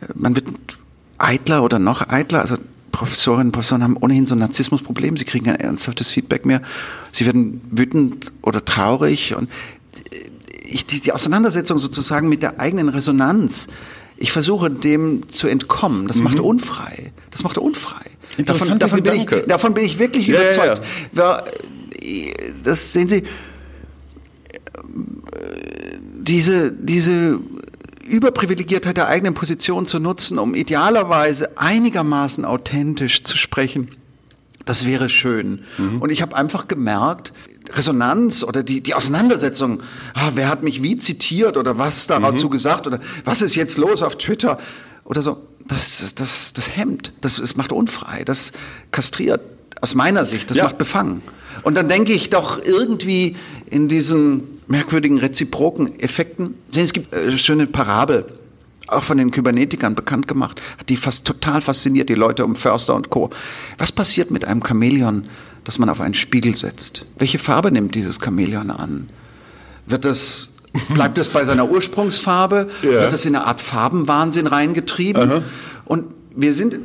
äh, 0.00 0.06
man 0.14 0.36
wird 0.36 0.46
eitler 1.18 1.62
oder 1.62 1.78
noch 1.78 2.08
eitler, 2.08 2.40
also 2.40 2.56
Professorinnen 2.92 3.48
und 3.48 3.52
Professoren 3.52 3.82
haben 3.82 3.96
ohnehin 3.96 4.26
so 4.26 4.34
ein 4.34 4.38
Narzissmusproblem, 4.38 5.16
sie 5.16 5.24
kriegen 5.24 5.48
ein 5.48 5.56
ernsthaftes 5.56 6.10
Feedback 6.10 6.46
mehr, 6.46 6.62
sie 7.12 7.26
werden 7.26 7.60
wütend 7.70 8.32
oder 8.42 8.64
traurig 8.64 9.34
und 9.34 9.50
ich, 10.70 10.86
die, 10.86 11.00
die 11.00 11.12
Auseinandersetzung 11.12 11.78
sozusagen 11.78 12.28
mit 12.28 12.42
der 12.42 12.60
eigenen 12.60 12.88
Resonanz, 12.88 13.68
ich 14.16 14.32
versuche 14.32 14.70
dem 14.70 15.28
zu 15.28 15.48
entkommen, 15.48 16.08
das 16.08 16.20
macht 16.20 16.40
unfrei, 16.40 17.12
das 17.30 17.42
macht 17.42 17.56
unfrei. 17.58 18.04
Davon, 18.44 18.78
davon, 18.78 19.02
bin 19.02 19.14
ich, 19.14 19.26
davon 19.46 19.74
bin 19.74 19.84
ich 19.84 19.98
wirklich 19.98 20.26
Ja, 20.26 20.34
ja, 20.34 20.40
überzeugt. 20.42 20.78
ja. 20.78 20.84
Weil, 21.12 21.44
äh, 22.02 22.32
Das 22.62 22.92
sehen 22.92 23.08
Sie, 23.08 23.24
diese, 26.20 26.72
diese 26.72 27.40
Überprivilegiertheit 28.06 28.96
der 28.96 29.08
eigenen 29.08 29.34
Position 29.34 29.86
zu 29.86 29.98
nutzen, 29.98 30.38
um 30.38 30.54
idealerweise 30.54 31.50
einigermaßen 31.58 32.44
authentisch 32.44 33.22
zu 33.22 33.36
sprechen, 33.36 33.88
das 34.64 34.84
wäre 34.86 35.08
schön. 35.08 35.60
Und 36.00 36.10
ich 36.10 36.20
habe 36.20 36.36
einfach 36.36 36.68
gemerkt, 36.68 37.32
Resonanz 37.72 38.42
oder 38.44 38.62
die, 38.62 38.80
die 38.82 38.94
Auseinandersetzung, 38.94 39.80
ah, 40.14 40.30
wer 40.34 40.48
hat 40.48 40.62
mich 40.62 40.82
wie 40.82 40.96
zitiert 40.96 41.56
oder 41.56 41.78
was 41.78 42.06
dazu 42.06 42.48
gesagt 42.48 42.86
oder 42.86 43.00
was 43.24 43.42
ist 43.42 43.54
jetzt 43.54 43.76
los 43.78 44.02
auf 44.02 44.16
Twitter 44.16 44.58
oder 45.04 45.22
so, 45.22 45.38
das, 45.66 46.14
das, 46.14 46.52
das 46.52 46.76
hemmt, 46.76 47.12
das, 47.20 47.36
das 47.36 47.56
macht 47.56 47.72
unfrei, 47.72 48.22
das 48.24 48.52
kastriert 48.90 49.40
aus 49.80 49.94
meiner 49.94 50.26
Sicht, 50.26 50.50
das 50.50 50.56
Ja. 50.58 50.64
macht 50.64 50.78
befangen. 50.78 51.22
Und 51.62 51.74
dann 51.76 51.88
denke 51.88 52.12
ich 52.12 52.30
doch 52.30 52.62
irgendwie 52.62 53.36
in 53.70 53.88
diesen 53.88 54.60
merkwürdigen 54.66 55.18
reziproken 55.18 55.98
Effekten. 56.00 56.54
Es 56.74 56.92
gibt 56.92 57.12
äh, 57.14 57.36
schöne 57.38 57.66
Parabel, 57.66 58.26
auch 58.86 59.04
von 59.04 59.18
den 59.18 59.30
Kybernetikern 59.30 59.94
bekannt 59.94 60.28
gemacht, 60.28 60.62
hat 60.78 60.88
die 60.88 60.96
fast 60.96 61.26
total 61.26 61.60
fasziniert, 61.60 62.08
die 62.08 62.14
Leute 62.14 62.44
um 62.44 62.56
Förster 62.56 62.94
und 62.94 63.10
Co. 63.10 63.30
Was 63.76 63.92
passiert 63.92 64.30
mit 64.30 64.44
einem 64.46 64.62
Chamäleon, 64.64 65.28
das 65.68 65.78
man 65.78 65.90
auf 65.90 66.00
einen 66.00 66.14
Spiegel 66.14 66.56
setzt? 66.56 67.04
Welche 67.18 67.38
Farbe 67.38 67.70
nimmt 67.70 67.94
dieses 67.94 68.18
Chamäleon 68.18 68.70
an? 68.70 69.10
Wird 69.86 70.06
es, 70.06 70.48
bleibt 70.94 71.18
es 71.18 71.28
bei 71.28 71.44
seiner 71.44 71.70
Ursprungsfarbe? 71.70 72.70
Ja. 72.82 72.90
Wird 72.90 73.12
es 73.12 73.26
in 73.26 73.36
eine 73.36 73.46
Art 73.46 73.60
Farbenwahnsinn 73.60 74.46
reingetrieben? 74.46 75.42
Und 75.84 76.04
wir 76.34 76.54
sind 76.54 76.80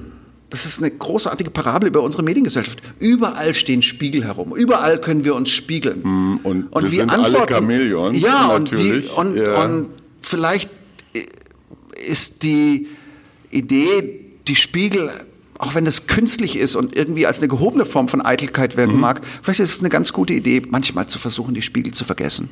das 0.50 0.66
ist 0.66 0.84
eine 0.84 0.92
großartige 0.92 1.50
Parabel 1.50 1.88
über 1.88 2.04
unsere 2.04 2.22
Mediengesellschaft. 2.22 2.80
Überall 3.00 3.56
stehen 3.56 3.82
Spiegel 3.82 4.24
herum. 4.24 4.54
Überall 4.56 5.00
können 5.00 5.24
wir 5.26 5.34
uns 5.34 5.50
spiegeln. 5.50 6.40
Und, 6.44 6.68
und 6.68 6.92
wir 6.92 7.00
sind 7.00 7.10
antworten, 7.10 7.36
alle 7.38 7.48
Chamäleons. 7.48 8.20
Ja, 8.20 8.50
natürlich. 8.50 9.18
Und, 9.18 9.34
wie, 9.34 9.40
und, 9.40 9.46
ja. 9.48 9.64
und 9.64 9.90
vielleicht 10.22 10.70
ist 12.08 12.44
die 12.44 12.88
Idee, 13.50 14.26
die 14.48 14.56
Spiegel 14.56 15.10
auch 15.60 15.76
wenn 15.76 15.86
das 15.86 16.08
künstlich 16.08 16.58
ist 16.58 16.76
und 16.76 16.96
irgendwie 16.96 17.28
als 17.28 17.38
eine 17.40 17.48
gehobene 17.48 17.86
Form 17.86 18.08
von 18.08 18.22
Eitelkeit 18.22 18.76
wirken 18.78 18.96
mhm. 18.96 19.02
mag, 19.02 19.22
vielleicht 19.42 19.60
ist 19.60 19.74
es 19.74 19.80
eine 19.80 19.90
ganz 19.90 20.14
gute 20.14 20.34
Idee, 20.34 20.62
manchmal 20.68 21.08
zu 21.08 21.20
versuchen, 21.20 21.54
die 21.54 21.62
Spiegel 21.62 21.94
zu 21.94 22.06
vergessen. 22.06 22.50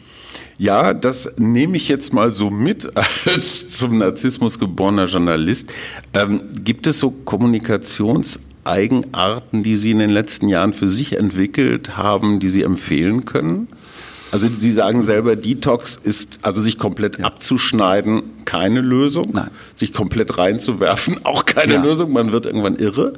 Ja, 0.57 0.93
das 0.93 1.31
nehme 1.37 1.77
ich 1.77 1.87
jetzt 1.87 2.13
mal 2.13 2.33
so 2.33 2.51
mit 2.51 2.91
als 3.25 3.69
zum 3.69 3.97
Narzissmus 3.97 4.59
geborener 4.59 5.05
Journalist. 5.05 5.71
Ähm, 6.13 6.43
gibt 6.63 6.85
es 6.87 6.99
so 6.99 7.11
Kommunikationseigenarten, 7.11 9.63
die 9.63 9.75
Sie 9.75 9.91
in 9.91 9.99
den 9.99 10.11
letzten 10.11 10.47
Jahren 10.47 10.73
für 10.73 10.87
sich 10.87 11.17
entwickelt 11.17 11.97
haben, 11.97 12.39
die 12.39 12.49
Sie 12.49 12.61
empfehlen 12.61 13.25
können? 13.25 13.67
Also 14.31 14.47
Sie 14.57 14.71
sagen 14.71 15.01
selber, 15.01 15.35
Detox 15.35 15.99
ist, 16.01 16.39
also 16.41 16.61
sich 16.61 16.77
komplett 16.77 17.19
ja. 17.19 17.25
abzuschneiden, 17.25 18.23
keine 18.45 18.81
Lösung. 18.81 19.31
Nein. 19.33 19.51
Sich 19.75 19.93
komplett 19.93 20.37
reinzuwerfen, 20.37 21.19
auch 21.25 21.45
keine 21.45 21.75
ja. 21.75 21.83
Lösung. 21.83 22.11
Man 22.13 22.31
wird 22.31 22.45
irgendwann 22.45 22.77
irre. 22.77 23.13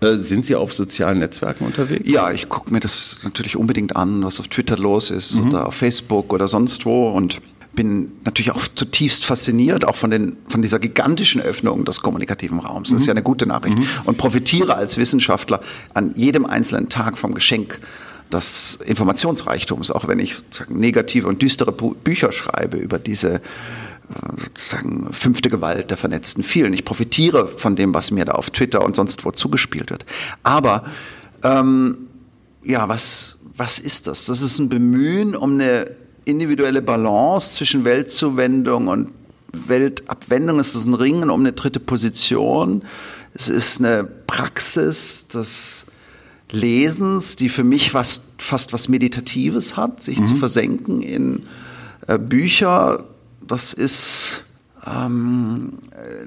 Äh, 0.00 0.16
sind 0.16 0.44
Sie 0.44 0.54
auf 0.54 0.74
sozialen 0.74 1.18
Netzwerken 1.18 1.64
unterwegs? 1.64 2.02
Ja, 2.04 2.30
ich 2.30 2.48
gucke 2.48 2.72
mir 2.72 2.80
das 2.80 3.20
natürlich 3.24 3.56
unbedingt 3.56 3.96
an, 3.96 4.24
was 4.24 4.40
auf 4.40 4.48
Twitter 4.48 4.76
los 4.76 5.10
ist 5.10 5.36
mhm. 5.36 5.48
oder 5.48 5.66
auf 5.66 5.74
Facebook 5.74 6.32
oder 6.32 6.48
sonst 6.48 6.84
wo 6.84 7.08
und 7.08 7.40
bin 7.74 8.12
natürlich 8.24 8.52
auch 8.52 8.62
zutiefst 8.74 9.24
fasziniert, 9.24 9.84
auch 9.84 9.96
von, 9.96 10.10
den, 10.10 10.36
von 10.46 10.62
dieser 10.62 10.78
gigantischen 10.78 11.40
Öffnung 11.40 11.84
des 11.84 12.02
kommunikativen 12.02 12.60
Raums. 12.60 12.88
Das 12.88 12.92
mhm. 12.92 12.96
ist 12.98 13.06
ja 13.06 13.12
eine 13.12 13.22
gute 13.22 13.46
Nachricht. 13.46 13.78
Mhm. 13.78 13.86
Und 14.04 14.16
profitiere 14.16 14.76
als 14.76 14.96
Wissenschaftler 14.96 15.60
an 15.92 16.12
jedem 16.14 16.46
einzelnen 16.46 16.88
Tag 16.88 17.18
vom 17.18 17.34
Geschenk 17.34 17.80
des 18.34 18.78
Informationsreichtums, 18.84 19.90
auch 19.90 20.08
wenn 20.08 20.18
ich 20.18 20.36
negative 20.68 21.28
und 21.28 21.40
düstere 21.40 21.72
Bücher 21.72 22.32
schreibe 22.32 22.76
über 22.76 22.98
diese 22.98 23.36
äh, 23.36 23.40
sozusagen 24.42 25.12
fünfte 25.12 25.48
Gewalt 25.48 25.90
der 25.90 25.96
vernetzten 25.96 26.42
vielen. 26.42 26.74
Ich 26.74 26.84
profitiere 26.84 27.48
von 27.48 27.76
dem, 27.76 27.94
was 27.94 28.10
mir 28.10 28.24
da 28.24 28.32
auf 28.32 28.50
Twitter 28.50 28.84
und 28.84 28.96
sonst 28.96 29.24
wo 29.24 29.30
zugespielt 29.30 29.90
wird. 29.90 30.04
Aber 30.42 30.84
ähm, 31.42 32.08
ja, 32.62 32.88
was, 32.88 33.38
was 33.56 33.78
ist 33.78 34.06
das? 34.06 34.26
Das 34.26 34.42
ist 34.42 34.58
ein 34.58 34.68
Bemühen 34.68 35.36
um 35.36 35.54
eine 35.54 35.90
individuelle 36.24 36.82
Balance 36.82 37.52
zwischen 37.52 37.84
Weltzuwendung 37.84 38.88
und 38.88 39.12
Weltabwendung. 39.52 40.58
Es 40.58 40.74
ist 40.74 40.86
ein 40.86 40.94
Ringen 40.94 41.30
um 41.30 41.40
eine 41.40 41.52
dritte 41.52 41.80
Position. 41.80 42.82
Es 43.34 43.48
ist 43.48 43.80
eine 43.80 44.04
Praxis 44.04 45.28
des 45.28 45.86
Lesens, 46.54 47.36
die 47.36 47.48
für 47.48 47.64
mich 47.64 47.94
was, 47.94 48.22
fast 48.38 48.72
was 48.72 48.88
Meditatives 48.88 49.76
hat, 49.76 50.02
sich 50.02 50.20
mhm. 50.20 50.24
zu 50.24 50.34
versenken 50.34 51.02
in 51.02 51.42
äh, 52.06 52.18
Bücher. 52.18 53.04
Das 53.46 53.72
ist 53.72 54.42
ähm, 54.86 55.78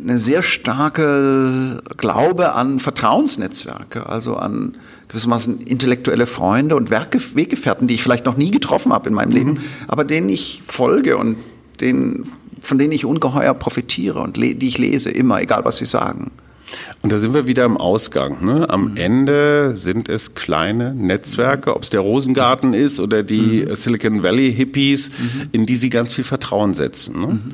eine 0.01 0.19
sehr 0.19 0.43
starke 0.43 1.81
Glaube 1.97 2.53
an 2.53 2.79
Vertrauensnetzwerke, 2.79 4.07
also 4.07 4.35
an 4.35 4.77
gewissermaßen 5.07 5.61
intellektuelle 5.61 6.25
Freunde 6.25 6.75
und 6.75 6.89
Werke, 6.89 7.19
Weggefährten, 7.35 7.87
die 7.87 7.95
ich 7.95 8.03
vielleicht 8.03 8.25
noch 8.25 8.37
nie 8.37 8.51
getroffen 8.51 8.91
habe 8.91 9.09
in 9.09 9.15
meinem 9.15 9.31
Leben, 9.31 9.51
mhm. 9.51 9.59
aber 9.87 10.03
denen 10.03 10.29
ich 10.29 10.63
folge 10.65 11.17
und 11.17 11.37
denen, 11.79 12.29
von 12.59 12.77
denen 12.77 12.91
ich 12.91 13.05
ungeheuer 13.05 13.53
profitiere 13.53 14.19
und 14.19 14.37
die 14.37 14.67
ich 14.67 14.77
lese, 14.77 15.11
immer, 15.11 15.41
egal 15.41 15.63
was 15.63 15.77
sie 15.77 15.85
sagen. 15.85 16.31
Und 17.01 17.11
da 17.11 17.17
sind 17.17 17.33
wir 17.33 17.47
wieder 17.47 17.65
im 17.65 17.77
Ausgang. 17.77 18.43
Ne? 18.43 18.69
Am 18.69 18.91
mhm. 18.91 18.97
Ende 18.97 19.77
sind 19.77 20.09
es 20.09 20.35
kleine 20.35 20.93
Netzwerke, 20.93 21.75
ob 21.75 21.83
es 21.83 21.89
der 21.89 22.01
Rosengarten 22.01 22.73
ist 22.73 22.99
oder 22.99 23.23
die 23.23 23.65
mhm. 23.67 23.75
Silicon 23.75 24.23
Valley 24.23 24.53
Hippies, 24.53 25.09
mhm. 25.09 25.49
in 25.51 25.65
die 25.65 25.75
sie 25.75 25.89
ganz 25.89 26.13
viel 26.13 26.23
Vertrauen 26.23 26.73
setzen. 26.73 27.19
Ne? 27.19 27.27
Mhm. 27.27 27.51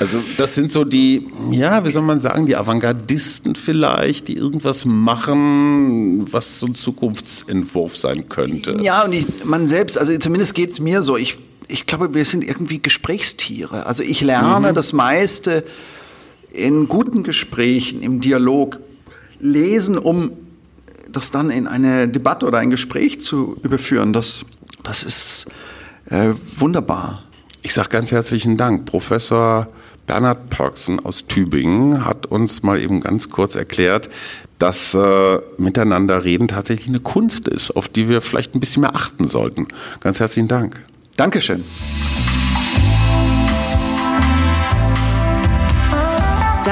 Also 0.00 0.18
das 0.36 0.54
sind 0.54 0.72
so 0.72 0.84
die, 0.84 1.28
ja, 1.50 1.84
wie 1.84 1.90
soll 1.90 2.02
man 2.02 2.18
sagen, 2.18 2.46
die 2.46 2.56
Avantgardisten 2.56 3.54
vielleicht, 3.54 4.28
die 4.28 4.36
irgendwas 4.36 4.84
machen, 4.84 6.32
was 6.32 6.58
so 6.58 6.66
ein 6.66 6.74
Zukunftsentwurf 6.74 7.96
sein 7.96 8.28
könnte. 8.28 8.78
Ja, 8.80 9.04
und 9.04 9.12
ich, 9.12 9.26
man 9.44 9.68
selbst, 9.68 9.98
also 9.98 10.16
zumindest 10.18 10.54
geht 10.54 10.72
es 10.72 10.80
mir 10.80 11.02
so, 11.02 11.16
ich, 11.16 11.36
ich 11.68 11.86
glaube, 11.86 12.14
wir 12.14 12.24
sind 12.24 12.42
irgendwie 12.42 12.80
Gesprächstiere. 12.80 13.86
Also 13.86 14.02
ich 14.02 14.22
lerne 14.22 14.70
mhm. 14.70 14.74
das 14.74 14.92
meiste 14.92 15.62
in 16.52 16.88
guten 16.88 17.22
Gesprächen, 17.22 18.02
im 18.02 18.20
Dialog 18.20 18.80
lesen, 19.40 19.98
um 19.98 20.32
das 21.10 21.30
dann 21.30 21.50
in 21.50 21.66
eine 21.66 22.08
Debatte 22.08 22.46
oder 22.46 22.58
ein 22.58 22.70
Gespräch 22.70 23.20
zu 23.20 23.56
überführen, 23.62 24.12
das, 24.12 24.44
das 24.82 25.02
ist 25.02 25.46
äh, 26.06 26.32
wunderbar. 26.58 27.24
Ich 27.62 27.74
sage 27.74 27.90
ganz 27.90 28.10
herzlichen 28.10 28.56
Dank. 28.56 28.86
Professor 28.86 29.68
Bernhard 30.06 30.50
Perksen 30.50 30.98
aus 31.00 31.26
Tübingen 31.26 32.04
hat 32.04 32.26
uns 32.26 32.62
mal 32.62 32.80
eben 32.80 33.00
ganz 33.00 33.30
kurz 33.30 33.54
erklärt, 33.54 34.10
dass 34.58 34.94
äh, 34.94 35.38
miteinander 35.58 36.24
reden 36.24 36.48
tatsächlich 36.48 36.88
eine 36.88 37.00
Kunst 37.00 37.46
ist, 37.48 37.70
auf 37.76 37.88
die 37.88 38.08
wir 38.08 38.20
vielleicht 38.20 38.54
ein 38.54 38.60
bisschen 38.60 38.82
mehr 38.82 38.96
achten 38.96 39.26
sollten. 39.26 39.68
Ganz 40.00 40.18
herzlichen 40.18 40.48
Dank. 40.48 40.84
Dankeschön. 41.16 41.64